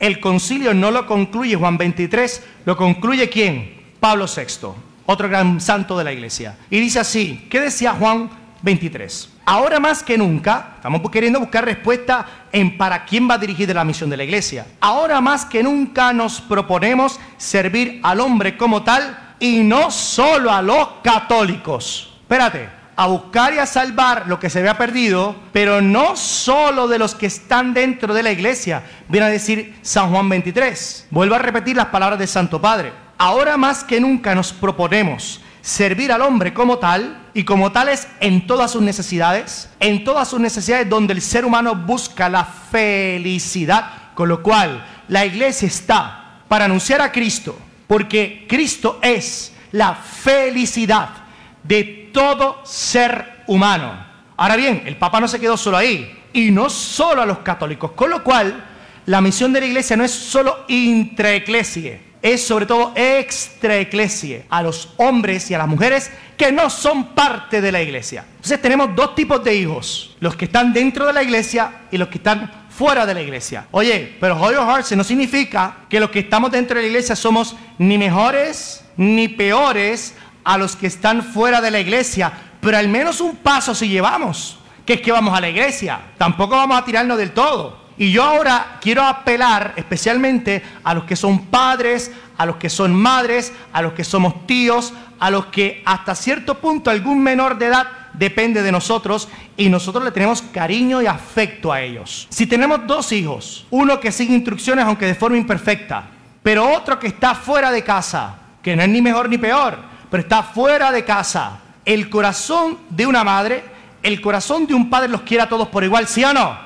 El 0.05 0.21
concilio 0.21 0.75
no 0.75 0.91
lo 0.91 1.07
concluye 1.07 1.57
Juan 1.57 1.79
23, 1.79 2.43
lo 2.67 2.77
concluye 2.77 3.31
quién? 3.31 3.95
Pablo 4.01 4.27
VI, 4.27 4.69
otro 5.07 5.31
gran 5.31 5.63
santo 5.63 5.97
de 5.97 6.05
la 6.05 6.13
iglesia. 6.13 6.59
Y 6.69 6.79
dice 6.79 7.01
así, 7.01 7.47
¿qué 7.49 7.59
decía 7.59 7.95
Juan 7.95 8.29
23? 8.61 9.31
Ahora 9.47 9.81
más 9.81 10.03
que 10.03 10.19
nunca, 10.19 10.75
estamos 10.77 11.11
queriendo 11.11 11.41
buscar 11.41 11.65
respuesta 11.65 12.27
en 12.53 12.77
para 12.77 13.07
quién 13.07 13.31
va 13.31 13.39
dirigida 13.39 13.73
la 13.73 13.83
misión 13.83 14.11
de 14.11 14.19
la 14.19 14.25
iglesia. 14.25 14.67
Ahora 14.79 15.23
más 15.23 15.47
que 15.47 15.63
nunca 15.63 16.13
nos 16.13 16.43
proponemos 16.43 17.19
servir 17.39 18.01
al 18.03 18.21
hombre 18.21 18.59
como 18.59 18.83
tal 18.83 19.37
y 19.41 19.61
no 19.61 19.91
solo 19.91 20.51
a 20.51 20.61
los 20.61 20.87
católicos. 21.03 22.13
Espérate, 22.21 22.69
a 22.97 23.07
buscar 23.07 23.55
y 23.55 23.59
a 23.59 23.67
salvar 23.67 24.27
lo 24.29 24.39
que 24.39 24.51
se 24.51 24.61
había 24.61 24.79
perdido, 24.79 25.35
pero 25.53 25.81
no 25.81 26.17
solo 26.17 26.87
de 26.89 26.99
los 26.99 27.15
que 27.15 27.27
están 27.27 27.75
dentro 27.75 28.15
de 28.15 28.23
la 28.23 28.31
iglesia, 28.31 28.83
viene 29.09 29.27
a 29.27 29.31
decir 29.31 29.75
San 29.83 30.11
Juan 30.11 30.29
23. 30.29 31.09
Vuelvo 31.11 31.35
a 31.35 31.39
repetir 31.39 31.77
las 31.77 31.87
palabras 31.87 32.19
del 32.19 32.29
Santo 32.29 32.61
Padre. 32.61 32.93
Ahora 33.19 33.57
más 33.57 33.85
que 33.85 34.01
nunca 34.01 34.35
nos 34.35 34.53
proponemos 34.53 35.41
servir 35.61 36.13
al 36.13 36.21
hombre 36.21 36.53
como 36.53 36.79
tal 36.79 37.23
y 37.33 37.45
como 37.45 37.73
tales 37.73 38.07
en 38.21 38.47
todas 38.47 38.71
sus 38.71 38.83
necesidades, 38.83 39.71
en 39.81 40.05
todas 40.05 40.29
sus 40.29 40.39
necesidades 40.39 40.89
donde 40.89 41.15
el 41.15 41.23
ser 41.23 41.45
humano 41.45 41.75
busca 41.75 42.29
la 42.29 42.45
felicidad, 42.45 44.13
con 44.15 44.29
lo 44.29 44.43
cual 44.43 44.85
la 45.09 45.25
iglesia 45.25 45.67
está 45.67 46.43
para 46.49 46.67
anunciar 46.67 47.01
a 47.01 47.11
Cristo, 47.11 47.59
porque 47.87 48.47
Cristo 48.47 48.99
es 49.03 49.53
la 49.73 49.95
felicidad 49.95 51.24
de 51.65 52.11
todo 52.13 52.61
ser 52.65 53.43
humano. 53.47 54.07
Ahora 54.37 54.57
bien, 54.57 54.83
el 54.87 54.97
Papa 54.97 55.21
no 55.21 55.29
se 55.29 55.41
quedó 55.41 55.57
solo 55.57 55.77
ahí, 55.77 56.23
y 56.33 56.51
no 56.51 56.69
solo 56.69 57.23
a 57.23 57.27
los 57.27 57.39
católicos, 57.39 57.93
con 57.93 58.11
lo 58.11 58.23
cual 58.23 58.65
la 59.07 59.21
misión 59.21 59.53
de 59.53 59.61
la 59.61 59.67
iglesia 59.67 59.97
no 59.97 60.05
es 60.05 60.11
solo 60.11 60.65
intraeclesie, 60.69 62.01
es 62.21 62.45
sobre 62.45 62.67
todo 62.67 62.93
extraeclesie, 62.97 64.47
a 64.49 64.63
los 64.63 64.95
hombres 64.97 65.51
y 65.51 65.55
a 65.55 65.59
las 65.59 65.69
mujeres 65.69 66.11
que 66.37 66.51
no 66.51 66.71
son 66.71 67.15
parte 67.15 67.61
de 67.61 67.71
la 67.71 67.83
iglesia. 67.83 68.25
Entonces 68.31 68.61
tenemos 68.61 68.95
dos 68.97 69.15
tipos 69.15 69.45
de 69.45 69.55
hijos, 69.55 70.17
los 70.21 70.35
que 70.35 70.47
están 70.47 70.73
dentro 70.73 71.07
de 71.07 71.13
la 71.13 71.23
iglesia 71.23 71.83
y 71.91 71.99
los 71.99 72.09
que 72.09 72.19
están 72.19 72.51
fuera 72.71 73.07
de 73.07 73.15
la 73.15 73.23
iglesia. 73.23 73.69
Oye, 73.71 74.17
pero 74.19 74.41
Holy 74.41 74.57
Hearts 74.57 74.97
no 74.97 75.05
significa 75.05 75.77
que 75.89 76.01
los 76.01 76.11
que 76.11 76.21
estamos 76.21 76.51
dentro 76.51 76.77
de 76.77 76.83
la 76.83 76.89
iglesia 76.89 77.15
somos 77.15 77.55
ni 77.79 77.99
mejores 77.99 78.85
ni 78.97 79.29
peores 79.29 80.15
a 80.45 80.59
los 80.59 80.77
que 80.77 80.87
están 80.87 81.23
fuera 81.23 81.61
de 81.61 81.71
la 81.71 81.81
iglesia, 81.81 82.33
pero 82.61 82.77
al 82.77 82.89
menos 82.89 83.21
un 83.21 83.37
paso 83.37 83.75
si 83.75 83.89
llevamos, 83.89 84.59
que 84.87 84.95
es 84.95 85.01
que 85.01 85.13
vamos 85.13 85.37
a 85.37 85.41
la 85.41 85.49
iglesia, 85.49 86.01
tampoco 86.19 86.57
vamos 86.57 86.79
a 86.79 86.85
tirarnos 86.85 87.19
del 87.19 87.33
todo. 87.33 87.85
Y 87.97 88.11
yo 88.11 88.25
ahora 88.25 88.79
quiero 88.81 89.03
apelar 89.03 89.75
especialmente 89.77 90.63
a 90.83 90.95
los 90.95 91.05
que 91.05 91.15
son 91.15 91.47
padres, 91.47 92.11
a 92.37 92.45
los 92.45 92.57
que 92.57 92.69
son 92.69 92.95
madres, 92.95 93.53
a 93.73 93.83
los 93.83 93.93
que 93.93 94.03
somos 94.03 94.47
tíos, 94.47 94.93
a 95.21 95.31
los 95.31 95.47
que 95.47 95.83
hasta 95.85 96.15
cierto 96.15 96.57
punto 96.57 96.91
algún 96.91 97.23
menor 97.23 97.57
de 97.57 97.67
edad 97.67 97.87
depende 98.13 98.63
de 98.63 98.73
nosotros 98.73 99.29
y 99.57 99.69
nosotros 99.69 100.05
le 100.05 100.11
tenemos 100.11 100.43
cariño 100.43 101.03
y 101.03 101.07
afecto 101.07 101.73
a 101.73 101.81
ellos. 101.81 102.27
Si 102.31 102.47
tenemos 102.47 102.87
dos 102.87 103.13
hijos, 103.13 103.67
uno 103.71 104.01
que 104.01 104.13
sigue 104.13 104.35
instrucciones 104.35 104.85
aunque 104.85 105.07
de 105.07 105.15
forma 105.15 105.37
imperfecta, 105.37 106.05
pero 106.43 106.69
otro 106.69 106.99
que 106.99 107.07
está 107.07 107.35
fuera 107.35 107.71
de 107.71 107.85
casa, 107.85 108.37
que 108.63 108.75
no 108.75 108.83
es 108.83 108.89
ni 108.89 109.01
mejor 109.01 109.29
ni 109.29 109.39
peor, 109.39 109.94
pero 110.15 110.23
está 110.23 110.45
fuera 110.45 110.93
de 110.93 111.05
casa, 111.05 111.59
el 111.85 112.09
corazón 112.09 112.79
de 112.89 113.05
una 113.05 113.25
madre, 113.25 113.65
el 114.01 114.21
corazón 114.21 114.65
de 114.65 114.73
un 114.73 114.89
padre 114.89 115.09
los 115.09 115.23
quiere 115.23 115.43
a 115.43 115.49
todos 115.49 115.67
por 115.67 115.83
igual, 115.83 116.07
¿sí 116.07 116.23
o 116.23 116.33
no? 116.33 116.57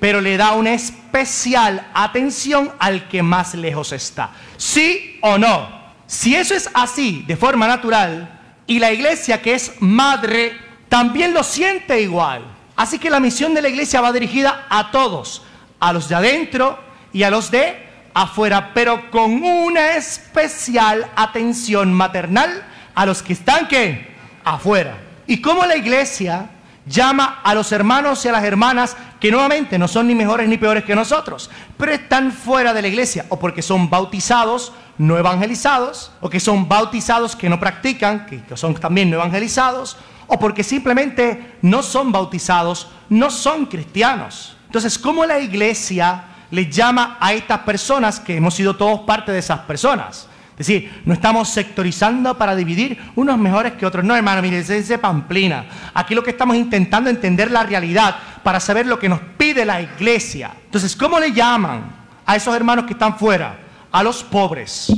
Pero 0.00 0.20
le 0.20 0.36
da 0.36 0.54
una 0.54 0.72
especial 0.72 1.86
atención 1.94 2.72
al 2.80 3.06
que 3.06 3.22
más 3.22 3.54
lejos 3.54 3.92
está. 3.92 4.30
¿Sí 4.56 5.16
o 5.20 5.38
no? 5.38 5.68
Si 6.08 6.34
eso 6.34 6.56
es 6.56 6.68
así, 6.74 7.22
de 7.24 7.36
forma 7.36 7.68
natural, 7.68 8.40
y 8.66 8.80
la 8.80 8.90
iglesia 8.90 9.40
que 9.40 9.54
es 9.54 9.74
madre 9.78 10.58
también 10.88 11.34
lo 11.34 11.44
siente 11.44 12.02
igual. 12.02 12.42
Así 12.74 12.98
que 12.98 13.10
la 13.10 13.20
misión 13.20 13.54
de 13.54 13.62
la 13.62 13.68
iglesia 13.68 14.00
va 14.00 14.10
dirigida 14.10 14.66
a 14.68 14.90
todos, 14.90 15.44
a 15.78 15.92
los 15.92 16.08
de 16.08 16.16
adentro 16.16 16.80
y 17.12 17.22
a 17.22 17.30
los 17.30 17.48
de 17.48 17.76
afuera, 18.12 18.72
pero 18.74 19.08
con 19.12 19.44
una 19.44 19.92
especial 19.92 21.08
atención 21.14 21.92
maternal 21.94 22.71
a 22.94 23.06
los 23.06 23.22
que 23.22 23.32
están 23.32 23.68
¿qué? 23.68 24.14
afuera. 24.44 24.98
Y 25.26 25.40
como 25.40 25.64
la 25.64 25.76
iglesia 25.76 26.50
llama 26.86 27.40
a 27.44 27.54
los 27.54 27.70
hermanos 27.72 28.24
y 28.24 28.28
a 28.28 28.32
las 28.32 28.44
hermanas 28.44 28.96
que 29.20 29.30
nuevamente 29.30 29.78
no 29.78 29.86
son 29.86 30.08
ni 30.08 30.14
mejores 30.14 30.48
ni 30.48 30.58
peores 30.58 30.84
que 30.84 30.96
nosotros, 30.96 31.48
pero 31.76 31.92
están 31.92 32.32
fuera 32.32 32.74
de 32.74 32.82
la 32.82 32.88
iglesia, 32.88 33.26
o 33.28 33.38
porque 33.38 33.62
son 33.62 33.88
bautizados, 33.88 34.72
no 34.98 35.16
evangelizados, 35.16 36.10
o 36.20 36.28
que 36.28 36.40
son 36.40 36.68
bautizados 36.68 37.36
que 37.36 37.48
no 37.48 37.60
practican, 37.60 38.26
que, 38.26 38.42
que 38.42 38.56
son 38.56 38.74
también 38.74 39.10
no 39.10 39.16
evangelizados, 39.16 39.96
o 40.26 40.38
porque 40.38 40.64
simplemente 40.64 41.56
no 41.62 41.82
son 41.82 42.10
bautizados, 42.10 42.88
no 43.08 43.30
son 43.30 43.66
cristianos. 43.66 44.56
Entonces, 44.66 44.98
¿cómo 44.98 45.24
la 45.24 45.38
iglesia 45.38 46.24
le 46.50 46.70
llama 46.70 47.16
a 47.20 47.32
estas 47.32 47.60
personas 47.60 48.18
que 48.18 48.36
hemos 48.36 48.54
sido 48.54 48.74
todos 48.74 49.00
parte 49.00 49.30
de 49.30 49.38
esas 49.38 49.60
personas? 49.60 50.26
Es 50.52 50.66
decir, 50.66 51.02
no 51.06 51.14
estamos 51.14 51.48
sectorizando 51.48 52.36
para 52.36 52.54
dividir 52.54 52.98
unos 53.16 53.38
mejores 53.38 53.72
que 53.72 53.86
otros. 53.86 54.04
No, 54.04 54.14
hermano, 54.14 54.42
mire, 54.42 54.58
es 54.58 54.92
Pamplina. 55.00 55.64
Aquí 55.94 56.14
lo 56.14 56.22
que 56.22 56.30
estamos 56.30 56.56
intentando 56.56 57.08
entender 57.08 57.50
la 57.50 57.62
realidad 57.62 58.16
para 58.42 58.60
saber 58.60 58.86
lo 58.86 58.98
que 58.98 59.08
nos 59.08 59.20
pide 59.38 59.64
la 59.64 59.80
iglesia. 59.80 60.50
Entonces, 60.64 60.94
¿cómo 60.94 61.18
le 61.18 61.32
llaman 61.32 61.82
a 62.26 62.36
esos 62.36 62.54
hermanos 62.54 62.84
que 62.84 62.92
están 62.92 63.18
fuera? 63.18 63.58
A 63.90 64.02
los 64.02 64.22
pobres. 64.22 64.92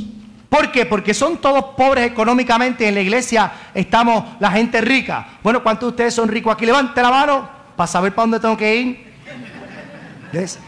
¿Por 0.49 0.71
qué? 0.71 0.85
Porque 0.85 1.13
son 1.13 1.37
todos 1.37 1.75
pobres 1.75 2.05
económicamente. 2.05 2.87
En 2.87 2.95
la 2.95 3.01
iglesia 3.01 3.51
estamos 3.73 4.23
la 4.39 4.51
gente 4.51 4.81
rica. 4.81 5.25
Bueno, 5.41 5.63
¿cuántos 5.63 5.87
de 5.87 5.91
ustedes 5.91 6.13
son 6.13 6.27
ricos 6.29 6.53
aquí? 6.53 6.65
Levante 6.65 7.01
la 7.01 7.09
mano 7.09 7.49
para 7.75 7.87
saber 7.87 8.13
para 8.13 8.23
dónde 8.23 8.39
tengo 8.39 8.57
que 8.57 8.75
ir. 8.75 9.13
¿Ves? 10.31 10.59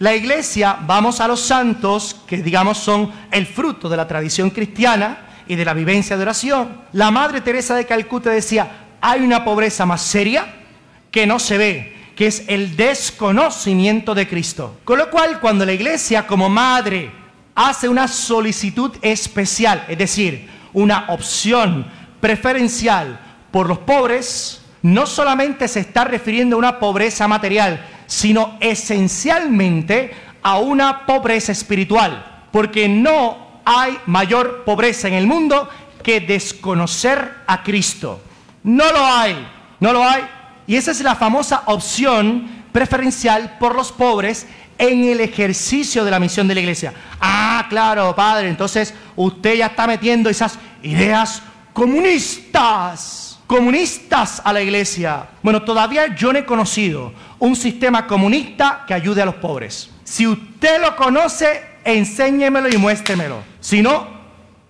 La 0.00 0.16
iglesia, 0.16 0.78
vamos 0.86 1.20
a 1.20 1.28
los 1.28 1.40
santos, 1.40 2.22
que 2.26 2.38
digamos 2.38 2.78
son 2.78 3.12
el 3.30 3.44
fruto 3.44 3.86
de 3.86 3.98
la 3.98 4.08
tradición 4.08 4.48
cristiana 4.48 5.26
y 5.46 5.56
de 5.56 5.64
la 5.66 5.74
vivencia 5.74 6.16
de 6.16 6.22
oración. 6.22 6.84
La 6.94 7.10
Madre 7.10 7.42
Teresa 7.42 7.74
de 7.74 7.84
Calcuta 7.84 8.30
decía, 8.30 8.96
hay 9.02 9.20
una 9.20 9.44
pobreza 9.44 9.84
más 9.84 10.00
seria 10.00 10.54
que 11.10 11.26
no 11.26 11.38
se 11.38 11.58
ve, 11.58 11.96
que 12.16 12.28
es 12.28 12.44
el 12.48 12.76
desconocimiento 12.76 14.14
de 14.14 14.26
Cristo. 14.26 14.78
Con 14.84 14.96
lo 14.96 15.10
cual, 15.10 15.38
cuando 15.38 15.66
la 15.66 15.74
iglesia 15.74 16.26
como 16.26 16.48
madre 16.48 17.12
hace 17.54 17.86
una 17.86 18.08
solicitud 18.08 18.96
especial, 19.02 19.84
es 19.86 19.98
decir, 19.98 20.48
una 20.72 21.04
opción 21.08 21.84
preferencial 22.22 23.20
por 23.50 23.68
los 23.68 23.80
pobres, 23.80 24.62
no 24.80 25.04
solamente 25.04 25.68
se 25.68 25.80
está 25.80 26.04
refiriendo 26.04 26.56
a 26.56 26.58
una 26.58 26.78
pobreza 26.78 27.28
material, 27.28 27.86
sino 28.10 28.56
esencialmente 28.58 30.12
a 30.42 30.58
una 30.58 31.06
pobreza 31.06 31.52
espiritual, 31.52 32.46
porque 32.50 32.88
no 32.88 33.62
hay 33.64 33.96
mayor 34.06 34.64
pobreza 34.64 35.06
en 35.06 35.14
el 35.14 35.28
mundo 35.28 35.68
que 36.02 36.18
desconocer 36.18 37.36
a 37.46 37.62
Cristo. 37.62 38.20
No 38.64 38.90
lo 38.90 39.06
hay, 39.06 39.46
no 39.78 39.92
lo 39.92 40.02
hay. 40.02 40.22
Y 40.66 40.74
esa 40.74 40.90
es 40.90 41.00
la 41.02 41.14
famosa 41.14 41.62
opción 41.66 42.64
preferencial 42.72 43.58
por 43.60 43.76
los 43.76 43.92
pobres 43.92 44.44
en 44.76 45.04
el 45.04 45.20
ejercicio 45.20 46.04
de 46.04 46.10
la 46.10 46.18
misión 46.18 46.48
de 46.48 46.54
la 46.54 46.60
iglesia. 46.60 46.92
Ah, 47.20 47.66
claro, 47.68 48.12
padre, 48.16 48.48
entonces 48.48 48.92
usted 49.14 49.54
ya 49.54 49.66
está 49.66 49.86
metiendo 49.86 50.28
esas 50.28 50.58
ideas 50.82 51.44
comunistas 51.72 53.19
comunistas 53.50 54.40
a 54.44 54.52
la 54.52 54.62
iglesia. 54.62 55.26
Bueno, 55.42 55.62
todavía 55.62 56.14
yo 56.14 56.32
no 56.32 56.38
he 56.38 56.44
conocido 56.44 57.12
un 57.40 57.56
sistema 57.56 58.06
comunista 58.06 58.84
que 58.86 58.94
ayude 58.94 59.22
a 59.22 59.24
los 59.24 59.34
pobres. 59.34 59.90
Si 60.04 60.24
usted 60.24 60.80
lo 60.80 60.94
conoce, 60.94 61.60
enséñemelo 61.82 62.68
y 62.68 62.76
muéstremelo. 62.76 63.38
Si 63.58 63.82
no, 63.82 64.06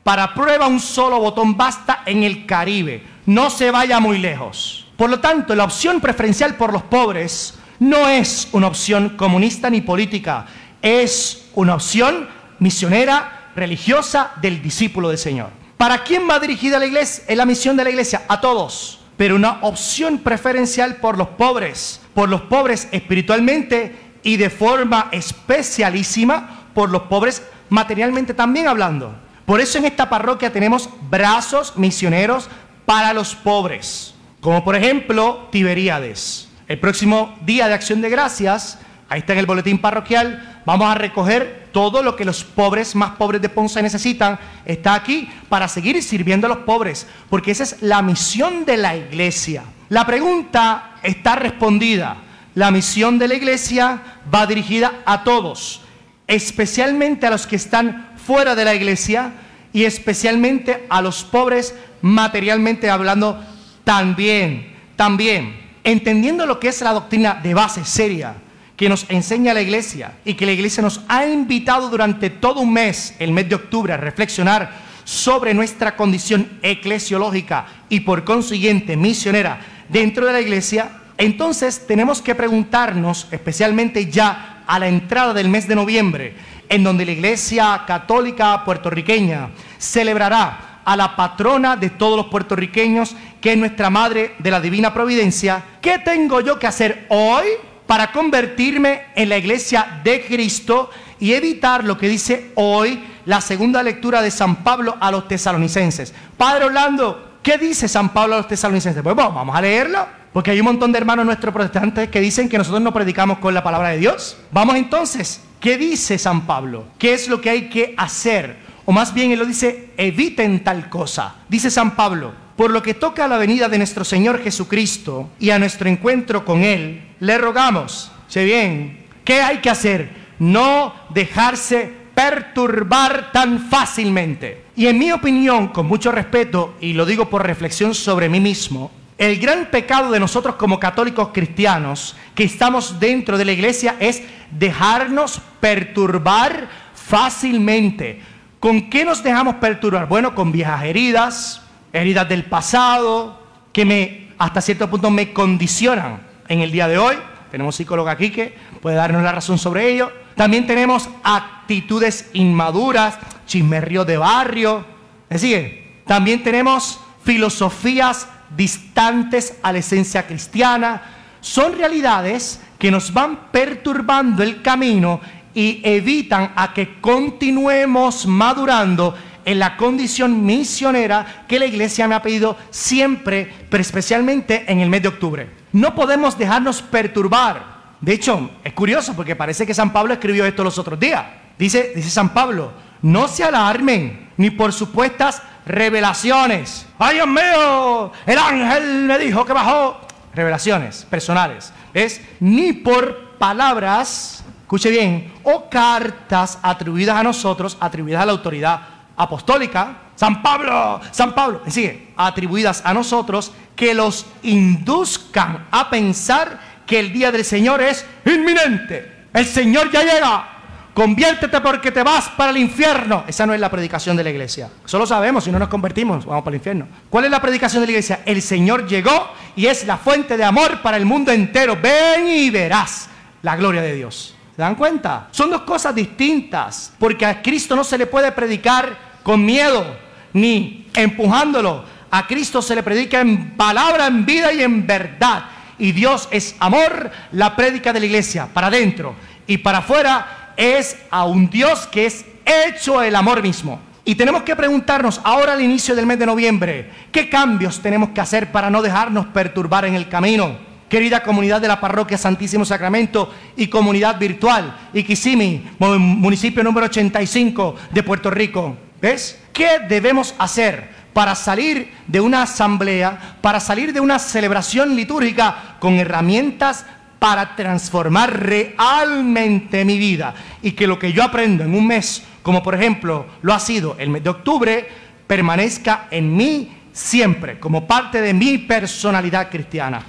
para 0.03 0.33
prueba 0.33 0.67
un 0.67 0.81
solo 0.81 1.21
botón 1.21 1.59
basta 1.59 2.05
en 2.07 2.23
el 2.23 2.47
Caribe. 2.47 3.05
No 3.27 3.51
se 3.51 3.71
vaya 3.71 4.01
muy 4.01 4.17
lejos. 4.17 4.87
Por 4.97 5.11
lo 5.11 5.21
tanto, 5.21 5.55
la 5.55 5.65
opción 5.65 6.01
preferencial 6.01 6.55
por 6.55 6.73
los 6.73 6.85
pobres 6.85 7.59
no 7.81 8.09
es 8.09 8.49
una 8.53 8.69
opción 8.69 9.11
comunista 9.11 9.69
ni 9.69 9.83
política. 9.83 10.47
Es 10.81 11.51
una 11.53 11.75
opción 11.75 12.31
misionera, 12.59 13.51
religiosa 13.55 14.33
del 14.41 14.63
discípulo 14.63 15.11
del 15.11 15.19
Señor. 15.19 15.60
¿Para 15.81 16.05
quién 16.05 16.29
va 16.29 16.39
dirigida 16.39 16.79
la 16.79 16.85
iglesia? 16.85 17.25
Es 17.27 17.39
la 17.39 17.47
misión 17.47 17.75
de 17.75 17.85
la 17.85 17.89
iglesia, 17.89 18.21
a 18.29 18.39
todos. 18.39 19.01
pero 19.17 19.35
una 19.35 19.61
opción 19.63 20.19
preferencial 20.19 20.97
por 20.97 21.17
los 21.17 21.29
pobres, 21.29 22.03
por 22.13 22.29
los 22.29 22.43
pobres 22.43 22.87
espiritualmente 22.93 23.95
y 24.23 24.37
de 24.37 24.51
forma 24.51 25.09
especialísima 25.11 26.69
por 26.75 26.91
los 26.91 27.03
pobres 27.03 27.43
materialmente 27.71 28.35
también 28.35 28.69
hablando. 28.69 29.15
Por 29.47 29.59
eso 29.61 29.79
en 29.79 29.87
esta 29.87 30.11
parroquia 30.11 30.53
tenemos 30.53 30.91
brazos 31.09 31.77
misioneros 31.77 32.51
para 32.85 33.15
los 33.15 33.35
pobres, 33.35 34.15
como 34.41 34.63
por 34.63 34.77
ejemplo 34.77 35.49
Tiberíades. 35.51 36.49
El 36.69 36.79
próximo 36.79 37.39
día 37.47 37.69
de 37.69 37.75
acción 37.75 38.03
de 38.03 38.11
gracias, 38.11 38.79
ahí 39.11 39.19
está 39.19 39.33
en 39.33 39.41
el 39.41 39.47
boletín 39.47 39.79
parroquial, 39.79 40.63
vamos 40.65 40.89
a 40.89 40.95
recoger 40.95 41.69
todo 41.73 42.03
lo 42.03 42.15
que 42.15 42.25
los 42.25 42.45
pobres 42.45 42.95
más 42.95 43.11
pobres 43.17 43.43
de 43.43 43.49
Ponce 43.49 43.83
necesitan. 43.83 44.39
Está 44.65 44.95
aquí 44.95 45.29
para 45.49 45.67
seguir 45.67 46.01
sirviendo 46.03 46.47
a 46.47 46.51
los 46.51 46.59
pobres, 46.59 47.09
porque 47.29 47.51
esa 47.51 47.65
es 47.65 47.83
la 47.83 48.03
misión 48.03 48.65
de 48.65 48.77
la 48.77 48.97
iglesia. 48.97 49.65
La 49.89 50.07
pregunta 50.07 50.93
está 51.03 51.35
respondida. 51.35 52.19
La 52.55 52.71
misión 52.71 53.19
de 53.19 53.27
la 53.27 53.35
iglesia 53.35 54.01
va 54.33 54.47
dirigida 54.47 54.93
a 55.05 55.25
todos, 55.25 55.83
especialmente 56.29 57.27
a 57.27 57.31
los 57.31 57.49
que 57.49 57.57
están 57.57 58.11
fuera 58.25 58.55
de 58.55 58.65
la 58.65 58.75
iglesia 58.75 59.33
y 59.73 59.85
especialmente 59.85 60.87
a 60.89 61.03
los 61.03 61.25
pobres 61.25 61.75
materialmente 62.01 62.89
hablando 62.91 63.43
también, 63.83 64.73
también, 64.95 65.57
entendiendo 65.83 66.47
lo 66.47 66.61
que 66.61 66.69
es 66.69 66.81
la 66.81 66.93
doctrina 66.93 67.35
de 67.43 67.55
base 67.55 67.85
seria 67.85 68.35
que 68.81 68.89
nos 68.89 69.05
enseña 69.11 69.53
la 69.53 69.61
iglesia 69.61 70.13
y 70.25 70.33
que 70.33 70.47
la 70.47 70.53
iglesia 70.53 70.83
nos 70.83 71.03
ha 71.07 71.27
invitado 71.27 71.91
durante 71.91 72.31
todo 72.31 72.61
un 72.61 72.73
mes, 72.73 73.15
el 73.19 73.31
mes 73.31 73.47
de 73.47 73.57
octubre, 73.57 73.93
a 73.93 73.99
reflexionar 73.99 74.71
sobre 75.05 75.53
nuestra 75.53 75.97
condición 75.97 76.49
eclesiológica 76.63 77.67
y 77.91 78.01
por 78.01 78.25
consiguiente 78.25 78.97
misionera 78.97 79.61
dentro 79.91 80.25
de 80.25 80.33
la 80.33 80.41
iglesia, 80.41 80.93
entonces 81.19 81.87
tenemos 81.87 82.23
que 82.23 82.35
preguntarnos, 82.35 83.29
especialmente 83.31 84.11
ya 84.11 84.65
a 84.67 84.79
la 84.79 84.89
entrada 84.89 85.35
del 85.35 85.51
mes 85.51 85.69
de 85.69 85.75
noviembre, 85.75 86.35
en 86.71 86.83
donde 86.83 87.05
la 87.05 87.13
Iglesia 87.13 87.83
Católica 87.87 88.65
puertorriqueña 88.65 89.51
celebrará 89.77 90.81
a 90.87 90.97
la 90.97 91.17
patrona 91.17 91.77
de 91.77 91.91
todos 91.91 92.17
los 92.17 92.29
puertorriqueños, 92.29 93.15
que 93.43 93.53
es 93.53 93.59
nuestra 93.59 93.91
Madre 93.91 94.37
de 94.39 94.51
la 94.51 94.59
Divina 94.59 94.95
Providencia. 94.95 95.63
¿Qué 95.83 95.99
tengo 95.99 96.41
yo 96.41 96.59
que 96.59 96.67
hacer 96.67 97.05
hoy 97.11 97.45
para 97.91 98.13
convertirme 98.13 99.07
en 99.17 99.29
la 99.29 99.37
Iglesia 99.37 100.01
de 100.05 100.25
Cristo 100.25 100.91
y 101.19 101.33
evitar 101.33 101.83
lo 101.83 101.99
que 101.99 102.09
dice 102.09 102.53
hoy 102.55 103.03
la 103.25 103.41
segunda 103.41 103.83
lectura 103.83 104.23
de 104.23 104.31
San 104.31 104.63
Pablo 104.63 104.97
a 105.01 105.11
los 105.11 105.27
tesalonicenses? 105.27 106.15
Padre 106.37 106.67
Orlando, 106.67 107.39
¿qué 107.43 107.59
dice 107.59 107.89
San 107.89 108.11
Pablo 108.11 108.37
a 108.37 108.39
los 108.39 108.47
tesalonicenses? 108.47 109.03
Pues 109.03 109.17
bueno, 109.17 109.33
vamos 109.33 109.57
a 109.57 109.61
leerlo. 109.61 110.07
Porque 110.33 110.53
hay 110.53 110.61
un 110.61 110.67
montón 110.67 110.93
de 110.93 110.99
hermanos 110.99 111.27
nuestros 111.27 111.53
protestantes 111.53 112.09
que 112.11 112.21
dicen 112.21 112.49
que 112.49 112.59
nosotros 112.59 112.81
no 112.81 112.93
predicamos 112.93 113.39
con 113.39 113.55
la 113.55 113.65
palabra 113.65 113.89
de 113.89 113.99
Dios. 113.99 114.37
Vamos 114.53 114.77
entonces 114.77 115.41
¿Qué 115.59 115.77
dice 115.77 116.17
San 116.17 116.47
Pablo? 116.47 116.85
¿Qué 116.97 117.13
es 117.13 117.29
lo 117.29 117.41
que 117.41 117.51
hay 117.51 117.69
que 117.69 117.95
hacer? 117.99 118.57
O 118.87 118.93
más 118.93 119.13
bien 119.13 119.33
él 119.33 119.41
lo 119.41 119.47
dice, 119.47 119.91
eviten 119.97 120.63
tal 120.63 120.89
cosa. 120.89 121.35
Dice 121.49 121.73
San 121.73 121.97
Pablo, 121.97 122.33
por 122.61 122.73
lo 122.73 122.83
que 122.83 122.93
toca 122.93 123.25
a 123.25 123.29
la 123.29 123.39
venida 123.39 123.71
de 123.71 123.79
nuestro 123.79 124.05
Señor 124.05 124.43
Jesucristo 124.43 125.31
y 125.41 125.49
a 125.49 125.59
nuestro 125.59 125.89
encuentro 125.89 126.45
con 126.45 126.63
Él, 126.63 127.01
le 127.19 127.39
rogamos, 127.39 128.13
sé 128.29 128.45
bien, 128.45 129.07
¿qué 129.25 129.41
hay 129.41 129.61
que 129.61 129.71
hacer? 129.71 130.11
No 130.39 130.93
dejarse 131.09 131.91
perturbar 132.15 133.33
tan 133.33 133.71
fácilmente. 133.71 134.65
Y 134.77 134.89
en 134.89 134.99
mi 134.99 135.11
opinión, 135.11 135.69
con 135.69 135.87
mucho 135.87 136.13
respeto, 136.13 136.75
y 136.83 136.93
lo 136.93 137.07
digo 137.07 137.31
por 137.31 137.47
reflexión 137.47 137.95
sobre 137.95 138.29
mí 138.29 138.41
mismo, 138.41 138.91
el 139.17 139.39
gran 139.39 139.71
pecado 139.71 140.11
de 140.11 140.21
nosotros 140.21 140.57
como 140.57 140.79
católicos 140.79 141.31
cristianos 141.33 142.15
que 142.35 142.45
estamos 142.45 143.01
dentro 143.01 143.39
de 143.39 143.47
la 143.47 143.53
iglesia 143.53 143.97
es 144.01 144.23
dejarnos 144.51 145.41
perturbar 145.61 146.69
fácilmente. 146.95 148.21
¿Con 148.61 148.91
qué 148.91 149.07
nos 149.07 149.23
dejamos 149.23 149.55
perturbar? 149.55 150.07
Bueno, 150.09 150.35
con 150.35 150.53
viejas 150.53 150.85
heridas, 150.85 151.63
heridas 151.93 152.29
del 152.29 152.45
pasado, 152.45 153.41
que 153.73 153.85
me 153.85 154.31
hasta 154.39 154.61
cierto 154.61 154.89
punto 154.89 155.11
me 155.11 155.33
condicionan 155.33 156.21
en 156.49 156.61
el 156.61 156.73
día 156.73 156.89
de 156.89 156.99
hoy. 156.99 157.17
Tenemos 157.51 157.77
psicóloga 157.77 158.13
aquí 158.13 158.31
que 158.31 158.57
puede 158.81 158.97
darnos 158.97 159.23
la 159.23 159.33
razón 159.33 159.59
sobre 159.59 159.91
ello. 159.91 160.11
También 160.35 160.67
tenemos 160.67 161.09
actitudes 161.23 162.31
inmaduras, 162.33 163.19
chismerrío 163.47 164.05
de 164.05 164.17
barrio. 164.17 164.85
¿Me 165.29 165.39
sigue? 165.39 166.01
También 166.07 166.43
tenemos 166.43 167.01
filosofías 167.23 168.29
distantes 168.57 169.57
a 169.63 169.73
la 169.73 169.79
esencia 169.79 170.27
cristiana, 170.27 171.03
son 171.41 171.77
realidades 171.77 172.61
que 172.79 172.91
nos 172.91 173.13
van 173.13 173.51
perturbando 173.51 174.43
el 174.43 174.63
camino 174.63 175.21
y 175.55 175.81
evitan 175.85 176.53
a 176.55 176.73
que 176.73 177.01
continuemos 177.01 178.27
madurando 178.27 179.15
en 179.45 179.59
la 179.59 179.77
condición 179.77 180.45
misionera 180.45 181.45
que 181.49 181.59
la 181.59 181.67
iglesia 181.67 182.09
me 182.09 182.15
ha 182.15 182.23
pedido 182.23 182.57
siempre, 182.71 183.51
pero 183.69 183.81
especialmente 183.81 184.65
en 184.67 184.81
el 184.81 184.91
mes 184.91 185.03
de 185.03 185.09
octubre. 185.09 185.51
No 185.73 185.95
podemos 185.95 186.37
dejarnos 186.37 186.83
perturbar. 186.83 187.81
De 188.01 188.15
hecho, 188.15 188.51
es 188.65 188.73
curioso 188.73 189.15
porque 189.15 189.37
parece 189.37 189.67
que 189.67 189.75
San 189.75 189.93
Pablo 189.93 190.15
escribió 190.15 190.45
esto 190.45 190.65
los 190.65 190.79
otros 190.79 190.99
días. 190.99 191.25
Dice, 191.59 191.93
dice 191.95 192.11
San 192.11 192.31
Pablo, 192.31 192.73
no 193.03 193.29
se 193.29 193.45
alarmen 193.45 194.31
ni 194.37 194.51
por 194.51 194.73
supuestas 194.73 195.43
revelaciones. 195.67 196.87
¡Ay, 196.99 197.17
Dios 197.17 197.29
mío! 197.29 198.13
El 198.27 198.39
ángel 198.39 199.05
me 199.05 199.19
dijo 199.19 199.45
que 199.45 199.53
bajó. 199.53 200.01
Revelaciones 200.35 201.07
personales. 201.11 201.73
Es 201.93 202.21
ni 202.39 202.73
por 202.73 203.37
palabras, 203.37 204.45
escuche 204.63 204.91
bien, 204.91 205.33
o 205.43 205.69
cartas 205.69 206.59
atribuidas 206.63 207.17
a 207.17 207.23
nosotros, 207.23 207.77
atribuidas 207.81 208.23
a 208.23 208.27
la 208.27 208.33
autoridad 208.33 208.81
apostólica. 209.21 209.97
San 210.17 210.43
Pablo, 210.43 211.01
San 211.13 211.35
Pablo, 211.35 211.63
sigue, 211.69 212.13
atribuidas 212.17 212.83
a 212.85 212.93
nosotros, 212.93 213.53
que 213.75 213.95
los 213.95 214.27
induzcan 214.43 215.67
a 215.71 215.89
pensar 215.89 216.61
que 216.87 216.99
el 216.99 217.13
día 217.13 217.31
del 217.31 217.45
Señor 217.45 217.81
es 217.81 218.05
inminente. 218.25 219.27
El 219.33 219.47
Señor 219.47 219.91
ya 219.91 220.03
llega. 220.03 220.57
Conviértete 220.93 221.61
porque 221.61 221.93
te 221.93 222.03
vas 222.03 222.29
para 222.31 222.51
el 222.51 222.57
infierno. 222.59 223.25
Esa 223.27 223.47
no 223.47 223.55
es 223.55 223.61
la 223.61 223.71
predicación 223.71 224.17
de 224.17 224.25
la 224.25 224.31
iglesia. 224.31 224.69
Solo 224.85 225.07
sabemos, 225.07 225.45
si 225.45 225.53
no 225.53 225.59
nos 225.59 225.69
convertimos, 225.69 226.27
vamos 226.27 226.43
para 226.43 226.55
el 226.55 226.61
infierno. 226.61 226.89
¿Cuál 227.09 227.27
es 227.27 227.31
la 227.31 227.41
predicación 227.41 227.83
de 227.83 227.87
la 227.87 227.93
iglesia? 227.93 228.21
El 228.27 228.43
Señor 228.43 228.87
llegó 228.87 229.29
y 229.55 229.67
es 229.67 229.87
la 229.87 229.97
fuente 229.97 230.37
de 230.37 230.45
amor 230.45 230.83
para 230.83 230.97
el 230.97 231.07
mundo 231.07 231.31
entero. 231.31 231.79
Ven 231.81 232.27
y 232.29 232.51
verás 232.51 233.09
la 233.43 233.57
gloria 233.57 233.81
de 233.81 233.95
Dios. 233.95 234.35
¿Se 234.55 234.61
dan 234.61 234.75
cuenta? 234.75 235.29
Son 235.31 235.49
dos 235.49 235.63
cosas 235.63 235.95
distintas. 235.95 236.93
Porque 236.99 237.25
a 237.25 237.41
Cristo 237.41 237.77
no 237.77 237.85
se 237.85 237.97
le 237.97 238.07
puede 238.07 238.33
predicar 238.33 239.10
con 239.23 239.45
miedo 239.45 239.85
ni 240.33 240.87
empujándolo. 240.95 241.85
A 242.11 242.27
Cristo 242.27 242.61
se 242.61 242.75
le 242.75 242.83
predica 242.83 243.21
en 243.21 243.57
palabra, 243.57 244.07
en 244.07 244.27
vida 244.27 244.53
y 244.53 244.63
en 244.63 244.87
verdad. 244.87 245.45
Y 245.79 245.93
Dios 245.93 246.29
es 246.31 246.57
amor, 246.59 247.11
la 247.33 247.57
prédica 247.57 247.93
de 247.93 248.01
la 248.01 248.07
iglesia, 248.07 248.49
para 248.53 248.67
adentro 248.67 249.15
y 249.51 249.59
para 249.59 249.79
afuera 249.79 250.53
es 250.57 250.97
a 251.11 251.25
un 251.25 251.51
Dios 251.51 251.89
que 251.89 252.07
es 252.07 252.25
hecho 252.45 253.03
el 253.03 253.17
amor 253.17 253.43
mismo. 253.43 253.81
Y 254.05 254.15
tenemos 254.15 254.45
que 254.45 254.55
preguntarnos 254.55 255.21
ahora 255.25 255.55
al 255.55 255.61
inicio 255.61 255.97
del 255.97 256.07
mes 256.07 256.19
de 256.19 256.27
noviembre, 256.27 256.91
¿qué 257.11 257.29
cambios 257.29 257.81
tenemos 257.81 258.11
que 258.11 258.21
hacer 258.21 258.53
para 258.53 258.71
no 258.71 258.81
dejarnos 258.81 259.27
perturbar 259.27 259.85
en 259.87 259.95
el 259.95 260.09
camino? 260.09 260.57
Querida 260.89 261.23
comunidad 261.23 261.61
de 261.61 261.69
la 261.69 261.81
parroquia 261.81 262.17
Santísimo 262.17 262.65
Sacramento 262.65 263.33
y 263.57 263.67
comunidad 263.67 264.19
virtual, 264.19 264.77
Iquisimi, 264.93 265.65
municipio 265.79 266.63
número 266.63 266.87
85 266.87 267.77
de 267.91 268.03
Puerto 268.03 268.31
Rico. 268.31 268.77
¿Ves? 269.01 269.39
¿Qué 269.53 269.81
debemos 269.89 270.35
hacer 270.39 271.01
para 271.13 271.35
salir 271.35 271.93
de 272.07 272.21
una 272.21 272.43
asamblea, 272.43 273.37
para 273.41 273.61
salir 273.61 273.93
de 273.93 274.01
una 274.01 274.19
celebración 274.19 274.95
litúrgica 274.95 275.77
con 275.81 275.95
herramientas 275.95 276.85
para 277.19 277.55
transformar 277.55 278.41
realmente 278.41 279.85
mi 279.85 279.99
vida 279.99 280.35
y 280.63 280.73
que 280.73 280.87
lo 280.87 280.99
que 280.99 281.13
yo 281.13 281.23
aprendo 281.23 281.65
en 281.65 281.75
un 281.75 281.87
mes, 281.87 282.23
como 282.43 282.63
por 282.63 282.75
ejemplo 282.75 283.27
lo 283.43 283.53
ha 283.53 283.61
sido 283.61 283.97
el 283.99 284.09
mes 284.09 284.25
de 284.25 284.31
octubre, 284.31 284.89
permanezca 285.27 286.09
en 286.11 286.35
mí 286.35 286.77
siempre, 286.93 287.61
como 287.61 287.87
parte 287.87 288.21
de 288.21 288.33
mi 288.33 288.59
personalidad 288.59 289.51
cristiana. 289.51 290.03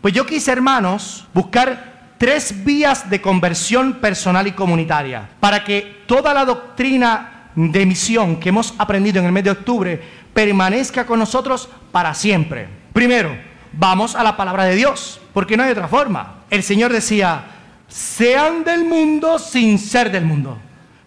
Pues 0.00 0.14
yo 0.14 0.26
quise, 0.26 0.52
hermanos, 0.52 1.26
buscar 1.32 2.14
tres 2.18 2.64
vías 2.64 3.08
de 3.08 3.20
conversión 3.20 3.94
personal 3.94 4.46
y 4.46 4.52
comunitaria 4.52 5.28
para 5.40 5.64
que 5.64 6.02
toda 6.06 6.34
la 6.34 6.44
doctrina 6.44 7.37
de 7.58 7.86
misión 7.86 8.36
que 8.36 8.48
hemos 8.48 8.74
aprendido 8.78 9.20
en 9.20 9.26
el 9.26 9.32
mes 9.32 9.44
de 9.44 9.50
octubre 9.50 10.00
permanezca 10.32 11.04
con 11.06 11.18
nosotros 11.18 11.68
para 11.92 12.14
siempre. 12.14 12.68
Primero, 12.92 13.36
vamos 13.72 14.14
a 14.14 14.22
la 14.22 14.36
palabra 14.36 14.64
de 14.64 14.76
Dios, 14.76 15.20
porque 15.32 15.56
no 15.56 15.62
hay 15.62 15.72
otra 15.72 15.88
forma 15.88 16.38
el 16.50 16.62
Señor 16.62 16.92
decía, 16.92 17.44
sean 17.88 18.64
del 18.64 18.84
mundo 18.84 19.38
sin 19.38 19.78
ser 19.78 20.10
del 20.10 20.24
mundo. 20.24 20.58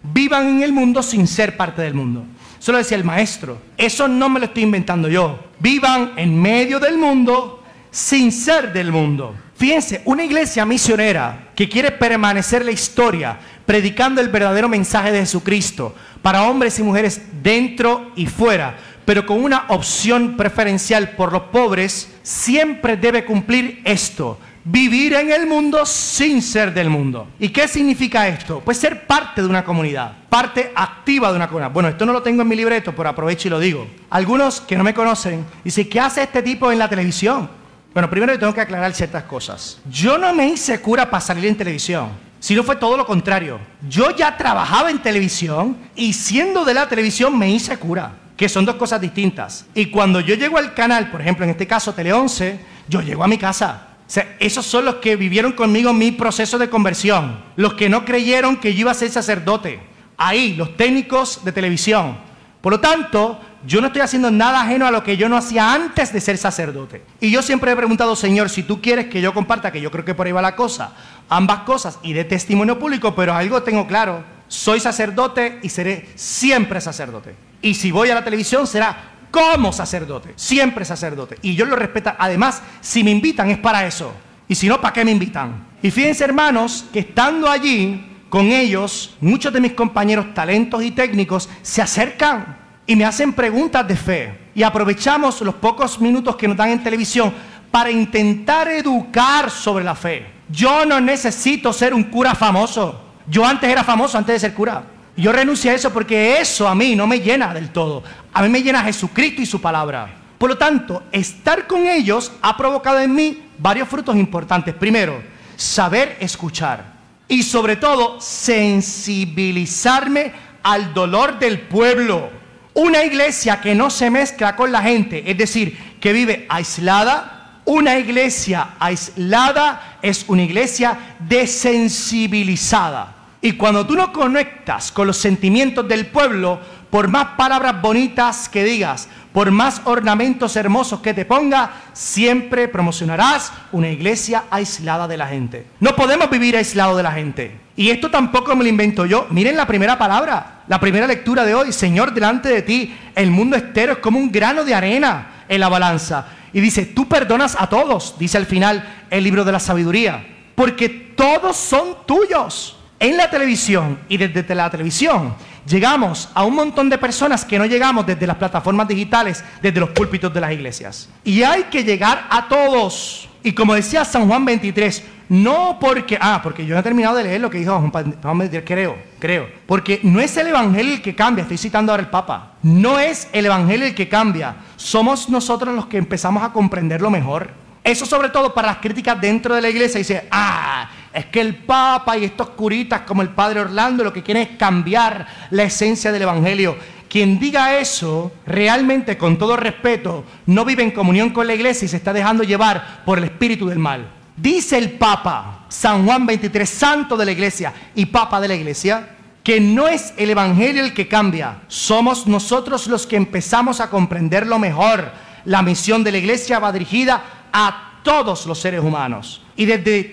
Vivan 0.02 0.48
en 0.48 0.62
el 0.62 0.72
mundo 0.72 1.02
sin 1.02 1.26
ser 1.26 1.56
parte 1.56 1.82
del 1.82 1.94
mundo. 1.94 2.24
Eso 2.58 2.72
lo 2.72 2.78
decía 2.78 2.96
el 2.96 3.04
maestro. 3.04 3.60
Eso 3.76 4.08
no 4.08 4.28
me 4.28 4.40
lo 4.40 4.46
estoy 4.46 4.64
inventando 4.64 5.08
yo. 5.08 5.38
Vivan 5.58 6.12
en 6.16 6.40
medio 6.40 6.78
del 6.78 6.98
mundo 6.98 7.61
sin 7.92 8.32
ser 8.32 8.72
del 8.72 8.90
mundo. 8.90 9.36
Fíjense, 9.54 10.02
una 10.06 10.24
iglesia 10.24 10.66
misionera 10.66 11.50
que 11.54 11.68
quiere 11.68 11.92
permanecer 11.92 12.64
la 12.64 12.72
historia 12.72 13.38
predicando 13.64 14.20
el 14.20 14.28
verdadero 14.28 14.68
mensaje 14.68 15.12
de 15.12 15.20
Jesucristo 15.20 15.94
para 16.22 16.42
hombres 16.44 16.78
y 16.78 16.82
mujeres 16.82 17.20
dentro 17.42 18.10
y 18.16 18.26
fuera, 18.26 18.76
pero 19.04 19.24
con 19.26 19.44
una 19.44 19.66
opción 19.68 20.36
preferencial 20.36 21.10
por 21.10 21.32
los 21.32 21.42
pobres, 21.42 22.10
siempre 22.22 22.96
debe 22.96 23.24
cumplir 23.24 23.82
esto. 23.84 24.38
Vivir 24.64 25.14
en 25.14 25.32
el 25.32 25.46
mundo 25.46 25.84
sin 25.84 26.40
ser 26.40 26.72
del 26.72 26.88
mundo. 26.88 27.26
¿Y 27.40 27.48
qué 27.48 27.66
significa 27.66 28.28
esto? 28.28 28.62
Pues 28.64 28.78
ser 28.78 29.06
parte 29.08 29.42
de 29.42 29.48
una 29.48 29.64
comunidad, 29.64 30.12
parte 30.28 30.72
activa 30.74 31.30
de 31.30 31.36
una 31.36 31.48
comunidad. 31.48 31.72
Bueno, 31.72 31.88
esto 31.88 32.06
no 32.06 32.12
lo 32.12 32.22
tengo 32.22 32.42
en 32.42 32.48
mi 32.48 32.54
libreto, 32.54 32.94
pero 32.94 33.08
aprovecho 33.08 33.48
y 33.48 33.50
lo 33.50 33.58
digo. 33.58 33.86
Algunos 34.08 34.60
que 34.60 34.76
no 34.76 34.84
me 34.84 34.94
conocen 34.94 35.44
dicen, 35.64 35.88
¿qué 35.88 35.98
hace 35.98 36.22
este 36.22 36.42
tipo 36.42 36.70
en 36.70 36.78
la 36.78 36.88
televisión? 36.88 37.61
Bueno, 37.92 38.08
primero 38.08 38.38
tengo 38.38 38.54
que 38.54 38.60
aclarar 38.60 38.94
ciertas 38.94 39.24
cosas. 39.24 39.78
Yo 39.90 40.16
no 40.16 40.32
me 40.32 40.48
hice 40.48 40.80
cura 40.80 41.10
para 41.10 41.20
salir 41.20 41.44
en 41.46 41.56
televisión, 41.56 42.08
sino 42.40 42.62
fue 42.62 42.76
todo 42.76 42.96
lo 42.96 43.04
contrario. 43.04 43.60
Yo 43.88 44.16
ya 44.16 44.36
trabajaba 44.36 44.90
en 44.90 45.02
televisión 45.02 45.76
y 45.94 46.14
siendo 46.14 46.64
de 46.64 46.74
la 46.74 46.88
televisión 46.88 47.38
me 47.38 47.50
hice 47.50 47.76
cura 47.76 48.14
que 48.36 48.48
son 48.48 48.64
dos 48.64 48.76
cosas 48.76 49.00
distintas. 49.00 49.66
Y 49.74 49.86
cuando 49.86 50.20
yo 50.20 50.34
llego 50.34 50.58
al 50.58 50.74
canal, 50.74 51.10
por 51.10 51.20
ejemplo, 51.20 51.44
en 51.44 51.50
este 51.50 51.66
caso 51.66 51.92
Tele 51.94 52.12
11, 52.12 52.58
yo 52.88 53.00
llego 53.00 53.22
a 53.22 53.28
mi 53.28 53.38
casa. 53.38 53.88
O 54.06 54.10
sea, 54.10 54.36
esos 54.40 54.66
son 54.66 54.84
los 54.84 54.96
que 54.96 55.16
vivieron 55.16 55.52
conmigo 55.52 55.92
mi 55.92 56.12
proceso 56.12 56.58
de 56.58 56.68
conversión. 56.68 57.42
Los 57.56 57.74
que 57.74 57.88
no 57.88 58.04
creyeron 58.04 58.56
que 58.56 58.74
yo 58.74 58.80
iba 58.80 58.90
a 58.90 58.94
ser 58.94 59.10
sacerdote. 59.10 59.80
Ahí, 60.16 60.54
los 60.54 60.76
técnicos 60.76 61.44
de 61.44 61.52
televisión. 61.52 62.18
Por 62.60 62.72
lo 62.72 62.80
tanto, 62.80 63.40
yo 63.66 63.80
no 63.80 63.88
estoy 63.88 64.02
haciendo 64.02 64.30
nada 64.30 64.62
ajeno 64.62 64.86
a 64.86 64.90
lo 64.90 65.04
que 65.04 65.16
yo 65.16 65.28
no 65.28 65.36
hacía 65.36 65.72
antes 65.72 66.12
de 66.12 66.20
ser 66.20 66.36
sacerdote. 66.38 67.02
Y 67.20 67.30
yo 67.30 67.42
siempre 67.42 67.72
he 67.72 67.76
preguntado, 67.76 68.16
Señor, 68.16 68.50
si 68.50 68.62
tú 68.62 68.80
quieres 68.80 69.06
que 69.06 69.20
yo 69.20 69.32
comparta, 69.32 69.70
que 69.70 69.80
yo 69.80 69.90
creo 69.90 70.04
que 70.04 70.14
por 70.14 70.26
ahí 70.26 70.32
va 70.32 70.42
la 70.42 70.56
cosa, 70.56 70.92
ambas 71.28 71.60
cosas 71.60 71.98
y 72.02 72.12
de 72.12 72.24
testimonio 72.24 72.78
público, 72.78 73.14
pero 73.14 73.34
algo 73.34 73.62
tengo 73.62 73.86
claro, 73.86 74.24
soy 74.48 74.80
sacerdote 74.80 75.60
y 75.62 75.68
seré 75.68 76.08
siempre 76.14 76.80
sacerdote. 76.80 77.34
Y 77.62 77.74
si 77.74 77.92
voy 77.92 78.10
a 78.10 78.14
la 78.14 78.24
televisión 78.24 78.66
será 78.66 79.10
como 79.30 79.72
sacerdote, 79.72 80.34
siempre 80.36 80.84
sacerdote. 80.84 81.38
Y 81.42 81.54
yo 81.54 81.64
lo 81.64 81.76
respeto. 81.76 82.12
Además, 82.18 82.62
si 82.80 83.02
me 83.02 83.10
invitan 83.10 83.50
es 83.50 83.58
para 83.58 83.86
eso. 83.86 84.12
Y 84.48 84.54
si 84.54 84.68
no, 84.68 84.80
¿para 84.80 84.92
qué 84.92 85.04
me 85.04 85.12
invitan? 85.12 85.68
Y 85.82 85.90
fíjense, 85.90 86.24
hermanos, 86.24 86.84
que 86.92 86.98
estando 86.98 87.48
allí 87.48 88.08
con 88.28 88.46
ellos, 88.46 89.16
muchos 89.20 89.52
de 89.52 89.60
mis 89.60 89.72
compañeros 89.72 90.34
talentos 90.34 90.82
y 90.82 90.90
técnicos 90.90 91.48
se 91.62 91.80
acercan 91.80 92.61
y 92.92 92.96
me 92.96 93.06
hacen 93.06 93.32
preguntas 93.32 93.88
de 93.88 93.96
fe. 93.96 94.38
Y 94.54 94.62
aprovechamos 94.62 95.40
los 95.40 95.54
pocos 95.54 95.98
minutos 95.98 96.36
que 96.36 96.46
nos 96.46 96.58
dan 96.58 96.68
en 96.68 96.84
televisión 96.84 97.32
para 97.70 97.90
intentar 97.90 98.68
educar 98.68 99.50
sobre 99.50 99.82
la 99.82 99.94
fe. 99.94 100.26
Yo 100.50 100.84
no 100.84 101.00
necesito 101.00 101.72
ser 101.72 101.94
un 101.94 102.04
cura 102.04 102.34
famoso. 102.34 103.00
Yo 103.26 103.46
antes 103.46 103.70
era 103.70 103.82
famoso 103.82 104.18
antes 104.18 104.34
de 104.34 104.40
ser 104.40 104.52
cura. 104.52 104.84
Yo 105.16 105.32
renuncio 105.32 105.70
a 105.70 105.74
eso 105.74 105.90
porque 105.90 106.38
eso 106.38 106.68
a 106.68 106.74
mí 106.74 106.94
no 106.94 107.06
me 107.06 107.20
llena 107.20 107.54
del 107.54 107.70
todo. 107.70 108.02
A 108.30 108.42
mí 108.42 108.50
me 108.50 108.62
llena 108.62 108.84
Jesucristo 108.84 109.40
y 109.40 109.46
su 109.46 109.58
palabra. 109.58 110.10
Por 110.36 110.50
lo 110.50 110.58
tanto, 110.58 111.04
estar 111.12 111.66
con 111.66 111.86
ellos 111.86 112.30
ha 112.42 112.58
provocado 112.58 112.98
en 112.98 113.14
mí 113.14 113.42
varios 113.56 113.88
frutos 113.88 114.16
importantes. 114.16 114.74
Primero, 114.74 115.22
saber 115.56 116.18
escuchar. 116.20 116.92
Y 117.26 117.42
sobre 117.42 117.76
todo, 117.76 118.20
sensibilizarme 118.20 120.34
al 120.62 120.92
dolor 120.92 121.38
del 121.38 121.60
pueblo. 121.60 122.41
Una 122.74 123.04
iglesia 123.04 123.60
que 123.60 123.74
no 123.74 123.90
se 123.90 124.10
mezcla 124.10 124.56
con 124.56 124.72
la 124.72 124.82
gente, 124.82 125.30
es 125.30 125.36
decir, 125.36 125.96
que 126.00 126.12
vive 126.12 126.46
aislada. 126.48 127.60
Una 127.64 127.98
iglesia 127.98 128.70
aislada 128.78 129.98
es 130.02 130.24
una 130.28 130.42
iglesia 130.42 131.16
desensibilizada. 131.20 133.14
Y 133.40 133.52
cuando 133.52 133.86
tú 133.86 133.94
no 133.94 134.12
conectas 134.12 134.90
con 134.90 135.06
los 135.06 135.16
sentimientos 135.16 135.86
del 135.86 136.06
pueblo, 136.06 136.60
por 136.90 137.08
más 137.08 137.28
palabras 137.36 137.80
bonitas 137.80 138.48
que 138.48 138.64
digas, 138.64 139.08
por 139.32 139.50
más 139.50 139.80
ornamentos 139.84 140.56
hermosos 140.56 141.00
que 141.00 141.14
te 141.14 141.24
ponga, 141.24 141.70
siempre 141.92 142.68
promocionarás 142.68 143.52
una 143.72 143.88
iglesia 143.88 144.44
aislada 144.50 145.08
de 145.08 145.16
la 145.16 145.26
gente. 145.26 145.66
No 145.80 145.96
podemos 145.96 146.30
vivir 146.30 146.56
aislados 146.56 146.96
de 146.96 147.02
la 147.02 147.12
gente. 147.12 147.60
Y 147.74 147.90
esto 147.90 148.10
tampoco 148.10 148.54
me 148.54 148.64
lo 148.64 148.68
invento 148.68 149.06
yo. 149.06 149.26
Miren 149.30 149.56
la 149.56 149.66
primera 149.66 149.98
palabra, 149.98 150.62
la 150.68 150.78
primera 150.78 151.06
lectura 151.06 151.44
de 151.44 151.54
hoy. 151.54 151.72
Señor, 151.72 152.12
delante 152.12 152.50
de 152.50 152.62
ti 152.62 152.94
el 153.14 153.30
mundo 153.30 153.56
entero 153.56 153.92
es 153.92 153.98
como 153.98 154.18
un 154.18 154.30
grano 154.30 154.64
de 154.64 154.74
arena 154.74 155.44
en 155.48 155.60
la 155.60 155.70
balanza. 155.70 156.26
Y 156.52 156.60
dice, 156.60 156.84
tú 156.84 157.08
perdonas 157.08 157.56
a 157.58 157.68
todos, 157.68 158.16
dice 158.18 158.36
al 158.36 158.46
final 158.46 159.06
el 159.08 159.24
libro 159.24 159.44
de 159.44 159.52
la 159.52 159.60
sabiduría, 159.60 160.22
porque 160.54 160.90
todos 160.90 161.56
son 161.56 162.06
tuyos 162.06 162.76
en 162.98 163.16
la 163.16 163.30
televisión 163.30 163.98
y 164.08 164.18
desde 164.18 164.54
la 164.54 164.70
televisión 164.70 165.34
llegamos 165.66 166.28
a 166.34 166.44
un 166.44 166.54
montón 166.54 166.88
de 166.88 166.98
personas 166.98 167.44
que 167.44 167.58
no 167.58 167.66
llegamos 167.66 168.06
desde 168.06 168.26
las 168.26 168.36
plataformas 168.36 168.88
digitales, 168.88 169.44
desde 169.60 169.80
los 169.80 169.90
púlpitos 169.90 170.32
de 170.32 170.40
las 170.40 170.52
iglesias. 170.52 171.08
Y 171.24 171.42
hay 171.42 171.64
que 171.64 171.84
llegar 171.84 172.26
a 172.30 172.48
todos. 172.48 173.28
Y 173.42 173.52
como 173.52 173.74
decía 173.74 174.04
San 174.04 174.28
Juan 174.28 174.44
23, 174.44 175.04
no 175.28 175.78
porque, 175.80 176.18
ah, 176.20 176.40
porque 176.42 176.66
yo 176.66 176.74
no 176.74 176.80
he 176.80 176.82
terminado 176.82 177.16
de 177.16 177.24
leer 177.24 177.40
lo 177.40 177.50
que 177.50 177.58
dijo 177.58 177.72
Juan 177.78 178.38
23, 178.38 178.64
creo, 178.64 178.96
creo. 179.18 179.48
Porque 179.66 180.00
no 180.02 180.20
es 180.20 180.36
el 180.36 180.48
Evangelio 180.48 180.94
el 180.94 181.02
que 181.02 181.14
cambia, 181.14 181.42
estoy 181.42 181.58
citando 181.58 181.92
ahora 181.92 182.02
el 182.02 182.10
Papa. 182.10 182.52
No 182.62 182.98
es 182.98 183.28
el 183.32 183.46
Evangelio 183.46 183.86
el 183.86 183.94
que 183.94 184.08
cambia, 184.08 184.56
somos 184.76 185.28
nosotros 185.28 185.74
los 185.74 185.86
que 185.86 185.98
empezamos 185.98 186.42
a 186.42 186.52
comprenderlo 186.52 187.10
mejor. 187.10 187.50
Eso 187.84 188.06
sobre 188.06 188.28
todo 188.28 188.54
para 188.54 188.68
las 188.68 188.78
críticas 188.78 189.20
dentro 189.20 189.54
de 189.54 189.60
la 189.60 189.68
iglesia. 189.68 189.98
Dice, 189.98 190.28
ah, 190.30 190.88
es 191.12 191.26
que 191.26 191.40
el 191.40 191.56
Papa 191.56 192.16
y 192.16 192.24
estos 192.24 192.50
curitas 192.50 193.00
como 193.02 193.22
el 193.22 193.30
Padre 193.30 193.60
Orlando 193.60 194.04
lo 194.04 194.12
que 194.12 194.22
quieren 194.22 194.44
es 194.44 194.56
cambiar 194.56 195.26
la 195.50 195.64
esencia 195.64 196.12
del 196.12 196.22
Evangelio. 196.22 196.76
Quien 197.08 197.38
diga 197.38 197.78
eso, 197.78 198.32
realmente 198.46 199.18
con 199.18 199.36
todo 199.36 199.56
respeto, 199.56 200.24
no 200.46 200.64
vive 200.64 200.82
en 200.82 200.92
comunión 200.92 201.30
con 201.30 201.46
la 201.46 201.54
iglesia 201.54 201.84
y 201.84 201.88
se 201.88 201.98
está 201.98 202.12
dejando 202.12 202.44
llevar 202.44 203.02
por 203.04 203.18
el 203.18 203.24
espíritu 203.24 203.66
del 203.66 203.78
mal. 203.78 204.08
Dice 204.36 204.78
el 204.78 204.92
Papa, 204.92 205.66
San 205.68 206.06
Juan 206.06 206.24
23, 206.24 206.68
santo 206.68 207.16
de 207.16 207.26
la 207.26 207.32
iglesia 207.32 207.72
y 207.94 208.06
Papa 208.06 208.40
de 208.40 208.48
la 208.48 208.54
iglesia, 208.54 209.10
que 209.42 209.60
no 209.60 209.88
es 209.88 210.14
el 210.16 210.30
Evangelio 210.30 210.82
el 210.82 210.94
que 210.94 211.08
cambia, 211.08 211.58
somos 211.68 212.26
nosotros 212.26 212.86
los 212.86 213.06
que 213.06 213.16
empezamos 213.16 213.80
a 213.80 213.90
comprenderlo 213.90 214.58
mejor. 214.58 215.12
La 215.44 215.60
misión 215.60 216.04
de 216.04 216.12
la 216.12 216.18
iglesia 216.18 216.60
va 216.60 216.72
dirigida 216.72 217.41
a 217.52 218.00
todos 218.02 218.46
los 218.46 218.58
seres 218.58 218.82
humanos. 218.82 219.42
Y 219.56 219.64
desde, 219.64 220.10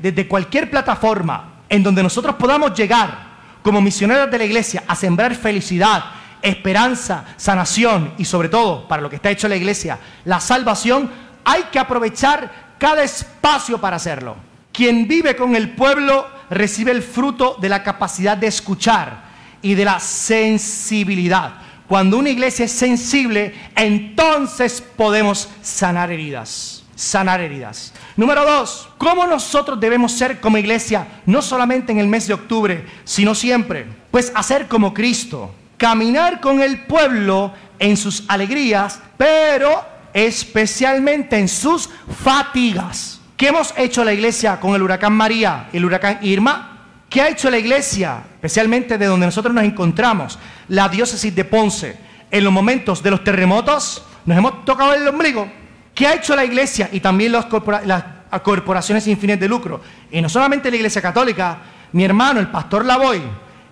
desde, 0.00 0.28
cualquier 0.28 0.70
plataforma 0.70 1.62
en 1.68 1.82
donde 1.82 2.02
nosotros 2.02 2.36
podamos 2.36 2.74
llegar 2.74 3.30
como 3.62 3.80
misioneros 3.80 4.30
de 4.30 4.38
la 4.38 4.44
iglesia 4.44 4.84
a 4.86 4.94
sembrar 4.94 5.34
felicidad, 5.34 6.04
esperanza, 6.42 7.24
sanación 7.36 8.14
y 8.18 8.24
sobre 8.24 8.48
todo, 8.48 8.86
para 8.88 9.02
lo 9.02 9.10
que 9.10 9.16
está 9.16 9.30
hecho 9.30 9.48
la 9.48 9.56
iglesia, 9.56 9.98
la 10.24 10.40
salvación, 10.40 11.10
hay 11.44 11.64
que 11.72 11.78
aprovechar 11.78 12.74
cada 12.78 13.02
espacio 13.02 13.80
para 13.80 13.96
hacerlo. 13.96 14.36
Quien 14.72 15.08
vive 15.08 15.36
con 15.36 15.56
el 15.56 15.70
pueblo 15.70 16.26
recibe 16.48 16.92
el 16.92 17.02
fruto 17.02 17.56
de 17.60 17.68
la 17.68 17.82
capacidad 17.82 18.36
de 18.36 18.46
escuchar 18.46 19.24
y 19.62 19.74
de 19.74 19.84
la 19.84 20.00
sensibilidad. 20.00 21.54
Cuando 21.90 22.18
una 22.18 22.30
iglesia 22.30 22.66
es 22.66 22.70
sensible, 22.70 23.52
entonces 23.74 24.80
podemos 24.80 25.48
sanar 25.60 26.12
heridas 26.12 26.84
sanar 26.94 27.40
heridas. 27.40 27.94
Número 28.14 28.44
dos, 28.44 28.88
¿cómo 28.98 29.26
nosotros 29.26 29.80
debemos 29.80 30.12
ser 30.12 30.38
como 30.38 30.58
iglesia, 30.58 31.06
no 31.24 31.40
solamente 31.40 31.90
en 31.92 31.98
el 31.98 32.06
mes 32.06 32.26
de 32.26 32.34
octubre, 32.34 32.84
sino 33.04 33.34
siempre? 33.34 33.86
Pues 34.10 34.30
hacer 34.34 34.68
como 34.68 34.92
Cristo, 34.92 35.50
caminar 35.78 36.40
con 36.40 36.60
el 36.60 36.84
pueblo 36.86 37.54
en 37.78 37.96
sus 37.96 38.24
alegrías, 38.28 39.00
pero 39.16 39.82
especialmente 40.12 41.38
en 41.38 41.48
sus 41.48 41.88
fatigas. 42.22 43.20
¿Qué 43.36 43.48
hemos 43.48 43.72
hecho 43.78 44.04
la 44.04 44.12
iglesia 44.12 44.60
con 44.60 44.74
el 44.74 44.82
huracán 44.82 45.14
María 45.14 45.70
el 45.72 45.86
huracán 45.86 46.18
Irma? 46.20 46.79
¿Qué 47.10 47.20
ha 47.20 47.28
hecho 47.28 47.50
la 47.50 47.58
iglesia, 47.58 48.22
especialmente 48.34 48.96
de 48.96 49.04
donde 49.04 49.26
nosotros 49.26 49.52
nos 49.52 49.64
encontramos, 49.64 50.38
la 50.68 50.88
diócesis 50.88 51.34
de 51.34 51.44
Ponce, 51.44 51.98
en 52.30 52.44
los 52.44 52.52
momentos 52.52 53.02
de 53.02 53.10
los 53.10 53.22
terremotos? 53.22 54.06
Nos 54.24 54.38
hemos 54.38 54.64
tocado 54.64 54.94
el 54.94 55.06
ombligo 55.06 55.50
¿Qué 55.94 56.06
ha 56.06 56.14
hecho 56.14 56.34
la 56.34 56.44
iglesia 56.46 56.88
y 56.92 57.00
también 57.00 57.30
las, 57.32 57.44
corporaciones 58.42 59.04
sin 59.04 59.18
fines 59.18 59.38
de 59.38 59.48
lucro? 59.48 59.82
Y 60.10 60.22
no 60.22 60.30
solamente 60.30 60.70
la 60.70 60.76
iglesia 60.76 61.02
católica, 61.02 61.58
mi 61.92 62.04
hermano, 62.04 62.40
el 62.40 62.48
pastor 62.48 62.86
Lavoy, 62.86 63.20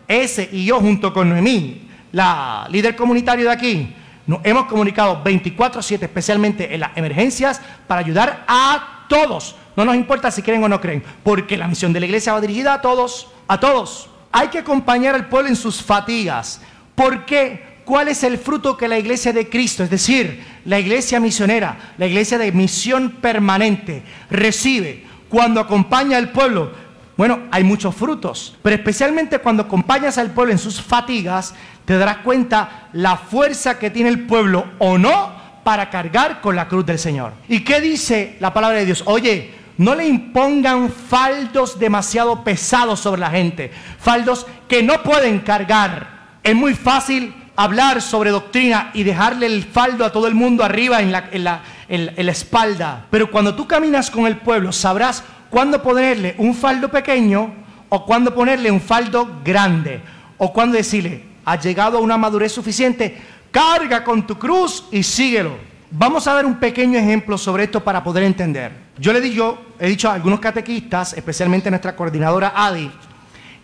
ese 0.06 0.46
y 0.52 0.66
yo 0.66 0.78
junto 0.78 1.12
con 1.12 1.28
Noemí, 1.30 1.88
la 2.12 2.66
líder 2.70 2.96
comunitario 2.96 3.46
de 3.46 3.52
aquí, 3.52 3.94
nos 4.26 4.40
hemos 4.44 4.66
comunicado 4.66 5.22
24/7, 5.24 6.02
especialmente 6.02 6.74
en 6.74 6.80
las 6.80 6.94
emergencias, 6.96 7.62
para 7.86 8.00
ayudar 8.00 8.44
a 8.46 9.06
todos. 9.08 9.56
No 9.78 9.84
nos 9.84 9.94
importa 9.94 10.30
si 10.30 10.42
creen 10.42 10.62
o 10.64 10.68
no 10.68 10.80
creen, 10.80 11.04
porque 11.22 11.56
la 11.56 11.68
misión 11.68 11.92
de 11.92 12.00
la 12.00 12.06
iglesia 12.06 12.32
va 12.32 12.40
dirigida 12.40 12.74
a 12.74 12.82
todos, 12.82 13.28
a 13.46 13.60
todos. 13.60 14.10
Hay 14.32 14.48
que 14.48 14.58
acompañar 14.58 15.14
al 15.14 15.28
pueblo 15.28 15.48
en 15.48 15.56
sus 15.56 15.80
fatigas. 15.80 16.60
¿Por 16.94 17.24
qué? 17.24 17.68
¿cuál 17.88 18.08
es 18.08 18.22
el 18.22 18.36
fruto 18.36 18.76
que 18.76 18.86
la 18.86 18.98
iglesia 18.98 19.32
de 19.32 19.48
Cristo, 19.48 19.82
es 19.82 19.88
decir, 19.88 20.44
la 20.66 20.78
iglesia 20.78 21.20
misionera, 21.20 21.94
la 21.96 22.06
iglesia 22.06 22.36
de 22.36 22.52
misión 22.52 23.12
permanente, 23.22 24.02
recibe 24.28 25.04
cuando 25.30 25.58
acompaña 25.58 26.18
al 26.18 26.30
pueblo? 26.30 26.70
Bueno, 27.16 27.44
hay 27.50 27.64
muchos 27.64 27.94
frutos, 27.94 28.58
pero 28.62 28.76
especialmente 28.76 29.38
cuando 29.38 29.62
acompañas 29.62 30.18
al 30.18 30.32
pueblo 30.32 30.52
en 30.52 30.58
sus 30.58 30.82
fatigas, 30.82 31.54
te 31.86 31.96
darás 31.96 32.18
cuenta 32.18 32.88
la 32.92 33.16
fuerza 33.16 33.78
que 33.78 33.88
tiene 33.88 34.10
el 34.10 34.26
pueblo 34.26 34.66
o 34.76 34.98
no 34.98 35.32
para 35.64 35.88
cargar 35.88 36.42
con 36.42 36.56
la 36.56 36.68
cruz 36.68 36.84
del 36.84 36.98
Señor. 36.98 37.32
¿Y 37.48 37.60
qué 37.60 37.80
dice 37.80 38.36
la 38.38 38.52
palabra 38.52 38.78
de 38.78 38.84
Dios? 38.84 39.02
Oye, 39.06 39.54
no 39.78 39.94
le 39.94 40.06
impongan 40.06 40.90
faldos 40.90 41.78
demasiado 41.78 42.44
pesados 42.44 43.00
sobre 43.00 43.20
la 43.20 43.30
gente, 43.30 43.70
faldos 43.98 44.46
que 44.68 44.82
no 44.82 45.02
pueden 45.02 45.38
cargar. 45.38 46.18
Es 46.42 46.54
muy 46.54 46.74
fácil 46.74 47.32
hablar 47.54 48.02
sobre 48.02 48.30
doctrina 48.30 48.90
y 48.92 49.04
dejarle 49.04 49.46
el 49.46 49.64
faldo 49.64 50.04
a 50.04 50.12
todo 50.12 50.26
el 50.26 50.34
mundo 50.34 50.64
arriba 50.64 51.00
en 51.00 51.12
la, 51.12 51.62
espalda. 51.88 53.06
Pero 53.10 53.30
cuando 53.30 53.54
tú 53.54 53.66
caminas 53.66 54.10
con 54.10 54.26
el 54.26 54.38
pueblo, 54.38 54.72
sabrás 54.72 55.22
cuándo 55.48 55.82
ponerle 55.82 56.34
un 56.38 56.54
faldo 56.54 56.88
pequeño 56.88 57.52
o 57.88 58.04
cuándo 58.04 58.34
ponerle 58.34 58.70
un 58.70 58.80
faldo 58.80 59.40
grande. 59.44 60.00
O 60.38 60.52
cuándo 60.52 60.76
decirle, 60.76 61.24
has 61.44 61.64
llegado 61.64 61.98
a 61.98 62.00
una 62.00 62.16
madurez 62.16 62.52
suficiente, 62.52 63.16
carga 63.50 64.02
con 64.02 64.26
tu 64.26 64.38
cruz 64.38 64.84
y 64.90 65.02
síguelo. 65.02 65.56
Vamos 65.90 66.26
a 66.26 66.34
ver 66.34 66.44
un 66.44 66.56
pequeño 66.56 66.98
ejemplo 66.98 67.38
sobre 67.38 67.64
esto 67.64 67.82
para 67.82 68.04
poder 68.04 68.24
entender. 68.24 68.72
Yo 68.98 69.10
le 69.10 69.22
digo, 69.22 69.58
he 69.78 69.88
dicho 69.88 70.10
a 70.10 70.14
algunos 70.14 70.38
catequistas, 70.38 71.14
especialmente 71.14 71.68
a 71.68 71.70
nuestra 71.70 71.96
coordinadora 71.96 72.52
Adi, 72.54 72.90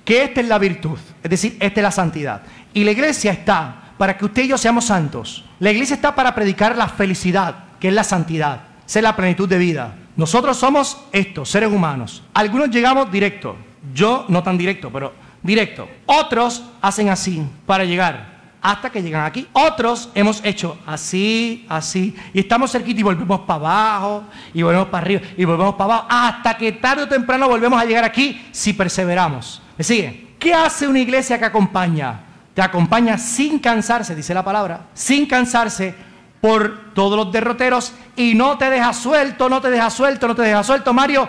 que 0.05 0.25
esta 0.25 0.41
es 0.41 0.49
la 0.49 0.59
virtud, 0.59 0.99
es 1.23 1.31
decir, 1.31 1.57
esta 1.61 1.81
es 1.81 1.85
la 1.85 1.91
santidad. 1.91 2.43
Y 2.73 2.83
la 2.83 2.93
iglesia 2.93 3.31
está 3.31 3.93
para 3.99 4.17
que 4.17 4.25
usted 4.25 4.45
y 4.45 4.49
yo 4.49 4.57
seamos 4.57 4.87
santos. 4.87 5.45
La 5.59 5.71
iglesia 5.71 5.97
está 5.97 6.15
para 6.15 6.35
predicar 6.35 6.79
la 6.79 6.89
felicidad, 6.89 7.57
que 7.79 7.89
es 7.89 7.95
la 7.95 8.05
santidad, 8.05 8.61
ser 8.87 9.03
la 9.03 9.17
plenitud 9.17 9.47
de 9.47 9.59
vida. 9.59 9.95
Nosotros 10.17 10.57
somos 10.57 11.05
estos, 11.13 11.51
seres 11.51 11.71
humanos. 11.71 12.23
Algunos 12.33 12.71
llegamos 12.71 13.13
directo, 13.13 13.57
yo 13.93 14.25
no 14.29 14.43
tan 14.43 14.57
directo, 14.57 14.91
pero 14.91 15.13
directo. 15.43 15.89
Otros 16.07 16.65
hacen 16.81 17.11
así 17.11 17.47
para 17.67 17.85
llegar 17.85 18.34
hasta 18.64 18.88
que 18.88 19.03
llegan 19.03 19.27
aquí. 19.27 19.46
Otros 19.53 20.09
hemos 20.14 20.42
hecho 20.42 20.79
así, 20.87 21.66
así, 21.68 22.16
y 22.33 22.40
estamos 22.40 22.72
cerquita 22.72 22.98
y 22.98 23.03
volvemos 23.03 23.40
para 23.40 23.61
abajo, 23.61 24.24
y 24.55 24.62
volvemos 24.62 24.88
para 24.88 25.05
arriba, 25.05 25.20
y 25.37 25.44
volvemos 25.44 25.74
para 25.74 25.85
abajo, 25.85 26.07
hasta 26.09 26.57
que 26.57 26.72
tarde 26.72 27.03
o 27.03 27.09
temprano 27.09 27.46
volvemos 27.46 27.81
a 27.81 27.85
llegar 27.85 28.05
aquí 28.05 28.42
si 28.53 28.72
perseveramos. 28.72 29.61
¿Me 29.77 29.85
sigue? 29.85 30.29
¿Qué 30.38 30.55
hace 30.55 30.88
una 30.88 30.98
iglesia 30.98 31.38
que 31.38 31.44
acompaña? 31.44 32.20
Te 32.55 32.62
acompaña 32.62 33.18
sin 33.18 33.59
cansarse, 33.59 34.14
dice 34.14 34.33
la 34.33 34.42
palabra, 34.42 34.87
sin 34.94 35.27
cansarse 35.27 35.94
por 36.40 36.94
todos 36.94 37.18
los 37.18 37.31
derroteros 37.33 37.92
y 38.16 38.35
no 38.35 38.57
te 38.57 38.70
deja 38.70 38.94
suelto, 38.94 39.50
no 39.50 39.61
te 39.61 39.70
deja 39.70 39.90
suelto, 39.90 40.27
no 40.27 40.35
te 40.35 40.42
deja 40.42 40.62
suelto, 40.62 40.94
Mario, 40.94 41.29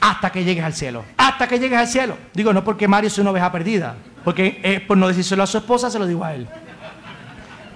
hasta 0.00 0.30
que 0.30 0.44
llegues 0.44 0.64
al 0.64 0.74
cielo. 0.74 1.04
Hasta 1.16 1.48
que 1.48 1.58
llegues 1.58 1.78
al 1.78 1.88
cielo. 1.88 2.16
Digo, 2.32 2.52
no 2.52 2.62
porque 2.62 2.86
Mario 2.86 3.08
es 3.08 3.18
una 3.18 3.30
oveja 3.30 3.50
perdida, 3.50 3.96
porque 4.22 4.84
por 4.86 4.96
no 4.96 5.08
decírselo 5.08 5.42
a 5.42 5.46
su 5.48 5.58
esposa, 5.58 5.90
se 5.90 5.98
lo 5.98 6.06
digo 6.06 6.24
a 6.24 6.32
él. 6.32 6.46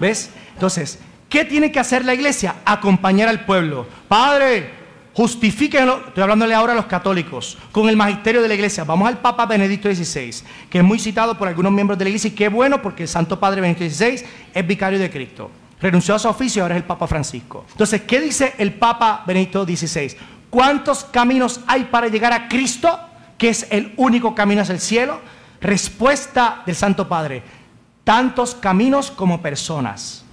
¿Ves? 0.01 0.31
Entonces, 0.55 0.97
¿qué 1.29 1.45
tiene 1.45 1.71
que 1.71 1.79
hacer 1.79 2.03
la 2.03 2.15
iglesia? 2.15 2.55
Acompañar 2.65 3.29
al 3.29 3.45
pueblo. 3.45 3.85
Padre, 4.07 4.71
justifíquenlo, 5.13 6.07
estoy 6.07 6.23
hablándole 6.23 6.55
ahora 6.55 6.73
a 6.73 6.75
los 6.75 6.87
católicos, 6.87 7.59
con 7.71 7.87
el 7.87 7.95
magisterio 7.95 8.41
de 8.41 8.47
la 8.47 8.55
iglesia. 8.55 8.83
Vamos 8.83 9.07
al 9.07 9.19
Papa 9.19 9.45
Benedicto 9.45 9.93
XVI, 9.93 10.33
que 10.71 10.79
es 10.79 10.83
muy 10.83 10.97
citado 10.97 11.37
por 11.37 11.47
algunos 11.47 11.71
miembros 11.71 11.99
de 11.99 12.05
la 12.05 12.09
iglesia 12.09 12.29
y 12.29 12.31
qué 12.31 12.49
bueno 12.49 12.81
porque 12.81 13.03
el 13.03 13.09
Santo 13.09 13.39
Padre 13.39 13.61
Benedicto 13.61 13.87
XVI 13.87 14.25
es 14.55 14.67
vicario 14.67 14.97
de 14.97 15.11
Cristo. 15.11 15.51
Renunció 15.79 16.15
a 16.15 16.19
su 16.19 16.27
oficio 16.27 16.61
y 16.61 16.63
ahora 16.63 16.75
es 16.75 16.81
el 16.81 16.87
Papa 16.87 17.05
Francisco. 17.05 17.65
Entonces, 17.69 18.01
¿qué 18.01 18.19
dice 18.21 18.55
el 18.57 18.73
Papa 18.73 19.23
Benedicto 19.27 19.65
XVI? 19.65 20.15
¿Cuántos 20.49 21.03
caminos 21.03 21.59
hay 21.67 21.83
para 21.83 22.07
llegar 22.07 22.33
a 22.33 22.47
Cristo, 22.47 22.99
que 23.37 23.49
es 23.49 23.67
el 23.69 23.93
único 23.97 24.33
camino 24.33 24.63
hacia 24.63 24.73
el 24.73 24.81
cielo? 24.81 25.21
Respuesta 25.61 26.63
del 26.65 26.75
Santo 26.75 27.07
Padre 27.07 27.60
tantos 28.03 28.55
caminos 28.55 29.11
como 29.11 29.41
personas. 29.41 30.25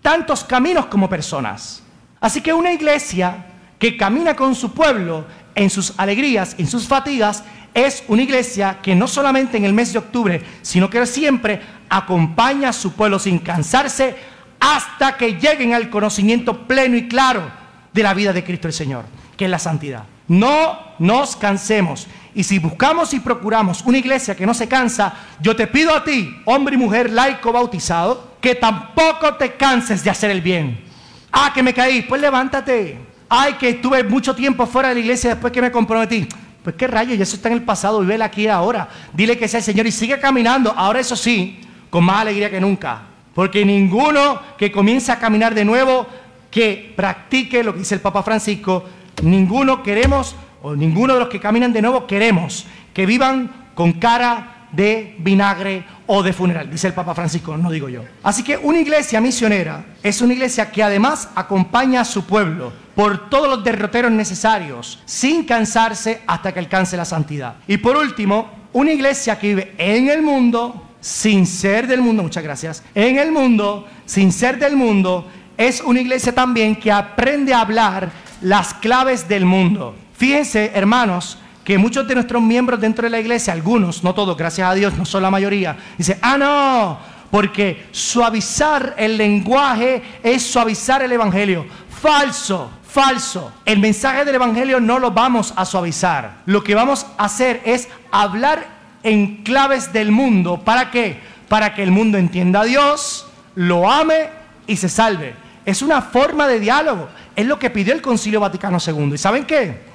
Tantos 0.00 0.44
caminos 0.44 0.86
como 0.86 1.08
personas. 1.08 1.82
Así 2.20 2.40
que 2.40 2.52
una 2.52 2.72
iglesia 2.72 3.46
que 3.78 3.96
camina 3.96 4.34
con 4.36 4.54
su 4.54 4.72
pueblo 4.72 5.26
en 5.54 5.70
sus 5.70 5.92
alegrías, 5.98 6.54
en 6.58 6.66
sus 6.66 6.86
fatigas, 6.86 7.44
es 7.74 8.04
una 8.08 8.22
iglesia 8.22 8.78
que 8.82 8.94
no 8.94 9.06
solamente 9.08 9.56
en 9.56 9.64
el 9.64 9.72
mes 9.72 9.92
de 9.92 9.98
octubre, 9.98 10.42
sino 10.62 10.90
que 10.90 11.04
siempre 11.06 11.60
acompaña 11.88 12.70
a 12.70 12.72
su 12.72 12.92
pueblo 12.92 13.18
sin 13.18 13.38
cansarse 13.38 14.16
hasta 14.60 15.16
que 15.16 15.34
lleguen 15.34 15.74
al 15.74 15.90
conocimiento 15.90 16.66
pleno 16.66 16.96
y 16.96 17.08
claro 17.08 17.50
de 17.92 18.02
la 18.02 18.14
vida 18.14 18.32
de 18.32 18.44
Cristo 18.44 18.68
el 18.68 18.74
Señor, 18.74 19.04
que 19.36 19.46
es 19.46 19.50
la 19.50 19.58
santidad. 19.58 20.04
No 20.28 20.78
nos 20.98 21.36
cansemos. 21.36 22.06
Y 22.34 22.44
si 22.44 22.58
buscamos 22.58 23.12
y 23.12 23.20
procuramos 23.20 23.82
una 23.82 23.98
iglesia 23.98 24.34
que 24.34 24.46
no 24.46 24.54
se 24.54 24.66
cansa, 24.66 25.14
yo 25.40 25.54
te 25.54 25.66
pido 25.66 25.94
a 25.94 26.02
ti, 26.02 26.34
hombre 26.46 26.76
y 26.76 26.78
mujer 26.78 27.10
laico 27.10 27.52
bautizado, 27.52 28.32
que 28.40 28.54
tampoco 28.54 29.34
te 29.34 29.54
canses 29.54 30.02
de 30.02 30.10
hacer 30.10 30.30
el 30.30 30.40
bien. 30.40 30.82
Ah, 31.30 31.52
que 31.54 31.62
me 31.62 31.74
caí, 31.74 32.02
pues 32.02 32.20
levántate. 32.20 32.98
Ay, 33.28 33.54
que 33.54 33.70
estuve 33.70 34.02
mucho 34.04 34.34
tiempo 34.34 34.66
fuera 34.66 34.90
de 34.90 34.94
la 34.94 35.00
iglesia 35.00 35.30
después 35.30 35.52
que 35.52 35.62
me 35.62 35.70
comprometí. 35.70 36.26
Pues 36.62 36.76
qué 36.76 36.86
rayos, 36.86 37.18
eso 37.18 37.36
está 37.36 37.48
en 37.48 37.54
el 37.54 37.62
pasado, 37.62 38.00
vive 38.00 38.22
aquí 38.22 38.46
ahora. 38.46 38.88
Dile 39.12 39.36
que 39.36 39.48
sea 39.48 39.58
el 39.58 39.64
Señor 39.64 39.86
y 39.86 39.92
sigue 39.92 40.18
caminando. 40.20 40.72
Ahora 40.76 41.00
eso 41.00 41.16
sí, 41.16 41.60
con 41.90 42.04
más 42.04 42.20
alegría 42.20 42.50
que 42.50 42.60
nunca. 42.60 43.02
Porque 43.34 43.64
ninguno 43.64 44.40
que 44.56 44.70
comience 44.70 45.10
a 45.10 45.18
caminar 45.18 45.54
de 45.54 45.64
nuevo, 45.64 46.06
que 46.50 46.92
practique 46.94 47.64
lo 47.64 47.72
que 47.72 47.80
dice 47.80 47.94
el 47.94 48.00
Papa 48.00 48.22
Francisco, 48.22 48.84
ninguno 49.22 49.82
queremos 49.82 50.36
o 50.62 50.74
ninguno 50.76 51.14
de 51.14 51.20
los 51.20 51.28
que 51.28 51.40
caminan 51.40 51.72
de 51.72 51.82
nuevo 51.82 52.06
queremos 52.06 52.66
que 52.94 53.06
vivan 53.06 53.70
con 53.74 53.94
cara 53.94 54.68
de 54.72 55.16
vinagre 55.18 55.84
o 56.06 56.22
de 56.22 56.32
funeral, 56.32 56.70
dice 56.70 56.88
el 56.88 56.94
Papa 56.94 57.14
Francisco, 57.14 57.56
no 57.56 57.70
digo 57.70 57.88
yo. 57.88 58.02
Así 58.22 58.42
que 58.42 58.56
una 58.56 58.80
iglesia 58.80 59.20
misionera 59.20 59.84
es 60.02 60.20
una 60.22 60.32
iglesia 60.32 60.70
que 60.70 60.82
además 60.82 61.28
acompaña 61.34 62.00
a 62.00 62.04
su 62.04 62.24
pueblo 62.24 62.72
por 62.94 63.30
todos 63.30 63.48
los 63.48 63.64
derroteros 63.64 64.10
necesarios, 64.10 65.00
sin 65.04 65.44
cansarse 65.44 66.22
hasta 66.26 66.52
que 66.52 66.58
alcance 66.58 66.96
la 66.96 67.04
santidad. 67.04 67.56
Y 67.66 67.78
por 67.78 67.96
último, 67.96 68.50
una 68.72 68.92
iglesia 68.92 69.38
que 69.38 69.48
vive 69.48 69.74
en 69.78 70.08
el 70.08 70.22
mundo, 70.22 70.88
sin 71.00 71.46
ser 71.46 71.86
del 71.86 72.00
mundo, 72.00 72.22
muchas 72.22 72.42
gracias, 72.42 72.82
en 72.94 73.18
el 73.18 73.30
mundo, 73.30 73.86
sin 74.06 74.32
ser 74.32 74.58
del 74.58 74.76
mundo, 74.76 75.28
es 75.56 75.80
una 75.82 76.00
iglesia 76.00 76.34
también 76.34 76.76
que 76.76 76.90
aprende 76.90 77.52
a 77.52 77.60
hablar 77.60 78.10
las 78.40 78.74
claves 78.74 79.28
del 79.28 79.44
mundo. 79.44 79.94
Fíjense, 80.22 80.70
hermanos, 80.72 81.36
que 81.64 81.78
muchos 81.78 82.06
de 82.06 82.14
nuestros 82.14 82.40
miembros 82.40 82.80
dentro 82.80 83.02
de 83.02 83.10
la 83.10 83.18
iglesia, 83.18 83.52
algunos, 83.52 84.04
no 84.04 84.14
todos, 84.14 84.36
gracias 84.36 84.70
a 84.70 84.72
Dios, 84.72 84.96
no 84.96 85.04
son 85.04 85.20
la 85.20 85.32
mayoría, 85.32 85.76
dicen, 85.98 86.16
ah, 86.22 86.38
no, 86.38 86.98
porque 87.28 87.88
suavizar 87.90 88.94
el 88.98 89.16
lenguaje 89.16 90.00
es 90.22 90.44
suavizar 90.44 91.02
el 91.02 91.10
evangelio. 91.10 91.66
Falso, 92.00 92.70
falso. 92.88 93.52
El 93.64 93.80
mensaje 93.80 94.24
del 94.24 94.36
evangelio 94.36 94.78
no 94.78 95.00
lo 95.00 95.10
vamos 95.10 95.52
a 95.56 95.64
suavizar. 95.64 96.42
Lo 96.46 96.62
que 96.62 96.76
vamos 96.76 97.04
a 97.18 97.24
hacer 97.24 97.60
es 97.64 97.88
hablar 98.12 98.64
en 99.02 99.42
claves 99.42 99.92
del 99.92 100.12
mundo. 100.12 100.62
¿Para 100.64 100.92
qué? 100.92 101.18
Para 101.48 101.74
que 101.74 101.82
el 101.82 101.90
mundo 101.90 102.16
entienda 102.16 102.60
a 102.60 102.64
Dios, 102.64 103.26
lo 103.56 103.90
ame 103.90 104.28
y 104.68 104.76
se 104.76 104.88
salve. 104.88 105.34
Es 105.66 105.82
una 105.82 106.00
forma 106.00 106.46
de 106.46 106.60
diálogo. 106.60 107.08
Es 107.34 107.44
lo 107.44 107.58
que 107.58 107.70
pidió 107.70 107.92
el 107.92 108.00
Concilio 108.00 108.38
Vaticano 108.38 108.78
II. 108.86 109.14
¿Y 109.14 109.18
saben 109.18 109.44
qué? 109.44 109.90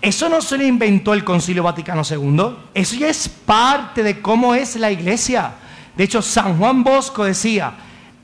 Eso 0.00 0.28
no 0.28 0.40
se 0.40 0.56
lo 0.56 0.64
inventó 0.64 1.12
el 1.12 1.24
Concilio 1.24 1.62
Vaticano 1.62 2.02
II. 2.08 2.56
Eso 2.72 2.96
ya 2.96 3.08
es 3.08 3.28
parte 3.28 4.02
de 4.02 4.20
cómo 4.20 4.54
es 4.54 4.76
la 4.76 4.92
iglesia. 4.92 5.52
De 5.96 6.04
hecho, 6.04 6.22
San 6.22 6.56
Juan 6.56 6.84
Bosco 6.84 7.24
decía, 7.24 7.72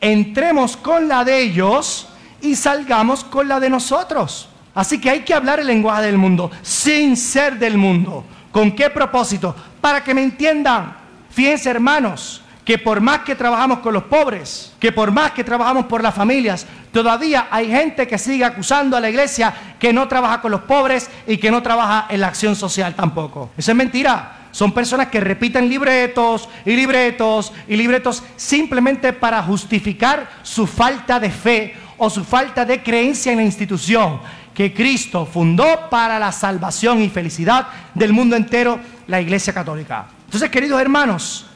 entremos 0.01 0.77
con 0.77 1.09
la 1.09 1.25
de 1.25 1.41
ellos 1.43 2.09
y 2.41 2.55
salgamos 2.55 3.25
con 3.25 3.49
la 3.49 3.59
de 3.59 3.71
nosotros. 3.71 4.49
Así 4.75 5.01
que 5.01 5.11
hay 5.11 5.21
que 5.21 5.35
hablar 5.35 5.59
el 5.59 5.67
lenguaje 5.67 6.03
del 6.03 6.19
mundo 6.19 6.51
sin 6.63 7.17
ser 7.17 7.59
del 7.59 7.77
mundo. 7.77 8.25
¿Con 8.53 8.73
qué 8.73 8.91
propósito? 8.91 9.55
Para 9.81 10.05
que 10.05 10.15
me 10.15 10.23
entiendan. 10.23 10.97
Fíjense, 11.31 11.71
hermanos, 11.71 12.41
que 12.65 12.79
por 12.79 13.01
más 13.01 13.21
que 13.21 13.35
trabajamos 13.35 13.81
con 13.81 13.93
los 13.93 14.05
pobres, 14.05 14.73
que 14.81 14.91
por 14.91 15.11
más 15.11 15.33
que 15.33 15.45
trabajamos 15.45 15.85
por 15.85 16.03
las 16.03 16.15
familias, 16.15 16.67
todavía 16.93 17.49
hay 17.51 17.69
gente 17.69 18.07
que 18.07 18.17
sigue 18.17 18.45
acusando 18.45 18.97
a 18.97 19.01
la 19.01 19.11
iglesia 19.11 19.55
que 19.79 19.93
no 19.93 20.09
trabaja 20.09 20.41
con 20.41 20.51
los 20.51 20.63
pobres 20.63 21.11
y 21.27 21.37
que 21.37 21.51
no 21.51 21.63
trabaja 21.63 22.07
en 22.09 22.21
la 22.21 22.29
acción 22.29 22.57
social 22.57 22.95
tampoco. 22.95 23.51
Eso 23.57 23.73
es 23.73 23.77
mentira. 23.77 24.39
Son 24.51 24.73
personas 24.73 25.09
que 25.09 25.21
repiten 25.21 25.69
libretos 25.69 26.49
y 26.65 26.77
libretos 26.77 27.53
y 27.69 27.77
libretos 27.77 28.23
simplemente 28.37 29.13
para 29.13 29.43
justificar 29.43 30.31
su 30.43 30.67
falta 30.67 31.19
de 31.21 31.31
fe 31.31 31.77
o 31.99 32.09
su 32.09 32.25
falta 32.25 32.65
de 32.65 32.83
creencia 32.83 33.33
en 33.33 33.39
la 33.39 33.45
institución 33.45 34.21
que 34.55 34.73
Cristo 34.73 35.27
fundó 35.27 35.91
para 35.91 36.19
la 36.19 36.31
salvación 36.31 37.03
y 37.03 37.11
felicidad 37.11 37.67
del 37.95 38.13
mundo 38.13 38.37
entero, 38.37 38.79
la 39.09 39.21
Iglesia 39.21 39.53
Católica. 39.53 40.07
Entonces, 40.27 40.49
queridos 40.49 40.81
hermanos, 40.81 41.47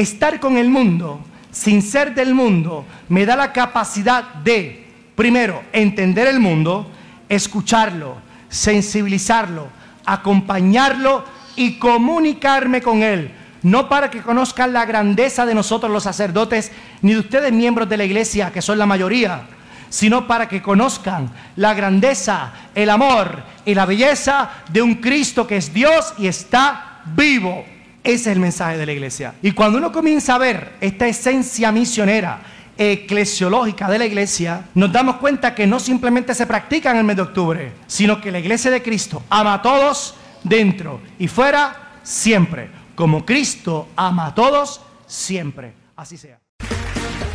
estar 0.00 0.40
con 0.40 0.56
el 0.56 0.68
mundo 0.68 1.20
sin 1.50 1.82
ser 1.82 2.14
del 2.14 2.34
mundo, 2.34 2.84
me 3.08 3.26
da 3.26 3.36
la 3.36 3.52
capacidad 3.52 4.22
de, 4.34 4.86
primero, 5.14 5.62
entender 5.72 6.28
el 6.28 6.40
mundo, 6.40 6.90
escucharlo, 7.28 8.16
sensibilizarlo, 8.48 9.68
acompañarlo 10.04 11.24
y 11.56 11.78
comunicarme 11.78 12.80
con 12.80 13.02
él. 13.02 13.32
No 13.62 13.88
para 13.88 14.10
que 14.10 14.22
conozcan 14.22 14.72
la 14.72 14.86
grandeza 14.86 15.44
de 15.44 15.54
nosotros 15.54 15.92
los 15.92 16.04
sacerdotes, 16.04 16.72
ni 17.02 17.12
de 17.12 17.18
ustedes 17.18 17.52
miembros 17.52 17.88
de 17.88 17.96
la 17.96 18.04
iglesia, 18.04 18.52
que 18.52 18.62
son 18.62 18.78
la 18.78 18.86
mayoría, 18.86 19.42
sino 19.90 20.26
para 20.26 20.48
que 20.48 20.62
conozcan 20.62 21.30
la 21.56 21.74
grandeza, 21.74 22.52
el 22.74 22.88
amor 22.88 23.42
y 23.64 23.74
la 23.74 23.84
belleza 23.84 24.50
de 24.70 24.80
un 24.80 24.94
Cristo 24.94 25.46
que 25.46 25.56
es 25.56 25.74
Dios 25.74 26.14
y 26.16 26.28
está 26.28 27.02
vivo. 27.04 27.64
Ese 28.02 28.14
es 28.14 28.26
el 28.28 28.40
mensaje 28.40 28.78
de 28.78 28.86
la 28.86 28.92
iglesia. 28.92 29.34
Y 29.42 29.52
cuando 29.52 29.78
uno 29.78 29.92
comienza 29.92 30.34
a 30.34 30.38
ver 30.38 30.72
esta 30.80 31.06
esencia 31.06 31.70
misionera, 31.70 32.42
eclesiológica 32.78 33.90
de 33.90 33.98
la 33.98 34.06
iglesia, 34.06 34.68
nos 34.74 34.90
damos 34.90 35.16
cuenta 35.16 35.54
que 35.54 35.66
no 35.66 35.78
simplemente 35.78 36.34
se 36.34 36.46
practica 36.46 36.90
en 36.90 36.96
el 36.96 37.04
mes 37.04 37.16
de 37.16 37.22
octubre, 37.22 37.72
sino 37.86 38.20
que 38.20 38.32
la 38.32 38.38
iglesia 38.38 38.70
de 38.70 38.82
Cristo 38.82 39.22
ama 39.28 39.54
a 39.54 39.62
todos 39.62 40.14
dentro 40.42 41.00
y 41.18 41.28
fuera 41.28 41.98
siempre, 42.02 42.70
como 42.94 43.26
Cristo 43.26 43.88
ama 43.96 44.26
a 44.26 44.34
todos 44.34 44.80
siempre. 45.06 45.74
Así 45.94 46.16
sea. 46.16 46.38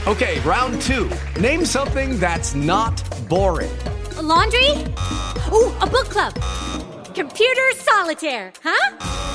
Okay, 0.07 0.39
round 0.45 0.81
two. 0.81 1.07
Name 1.39 1.65
something 1.65 2.19
that's 2.19 2.55
not 2.55 3.03
boring. 3.27 3.71
A 4.17 4.21
laundry? 4.21 4.83
Ooh, 5.51 5.71
a 5.81 5.85
book 5.85 6.09
club. 6.09 6.33
Computer 7.13 7.73
solitaire, 7.75 8.51
huh? 8.63 9.34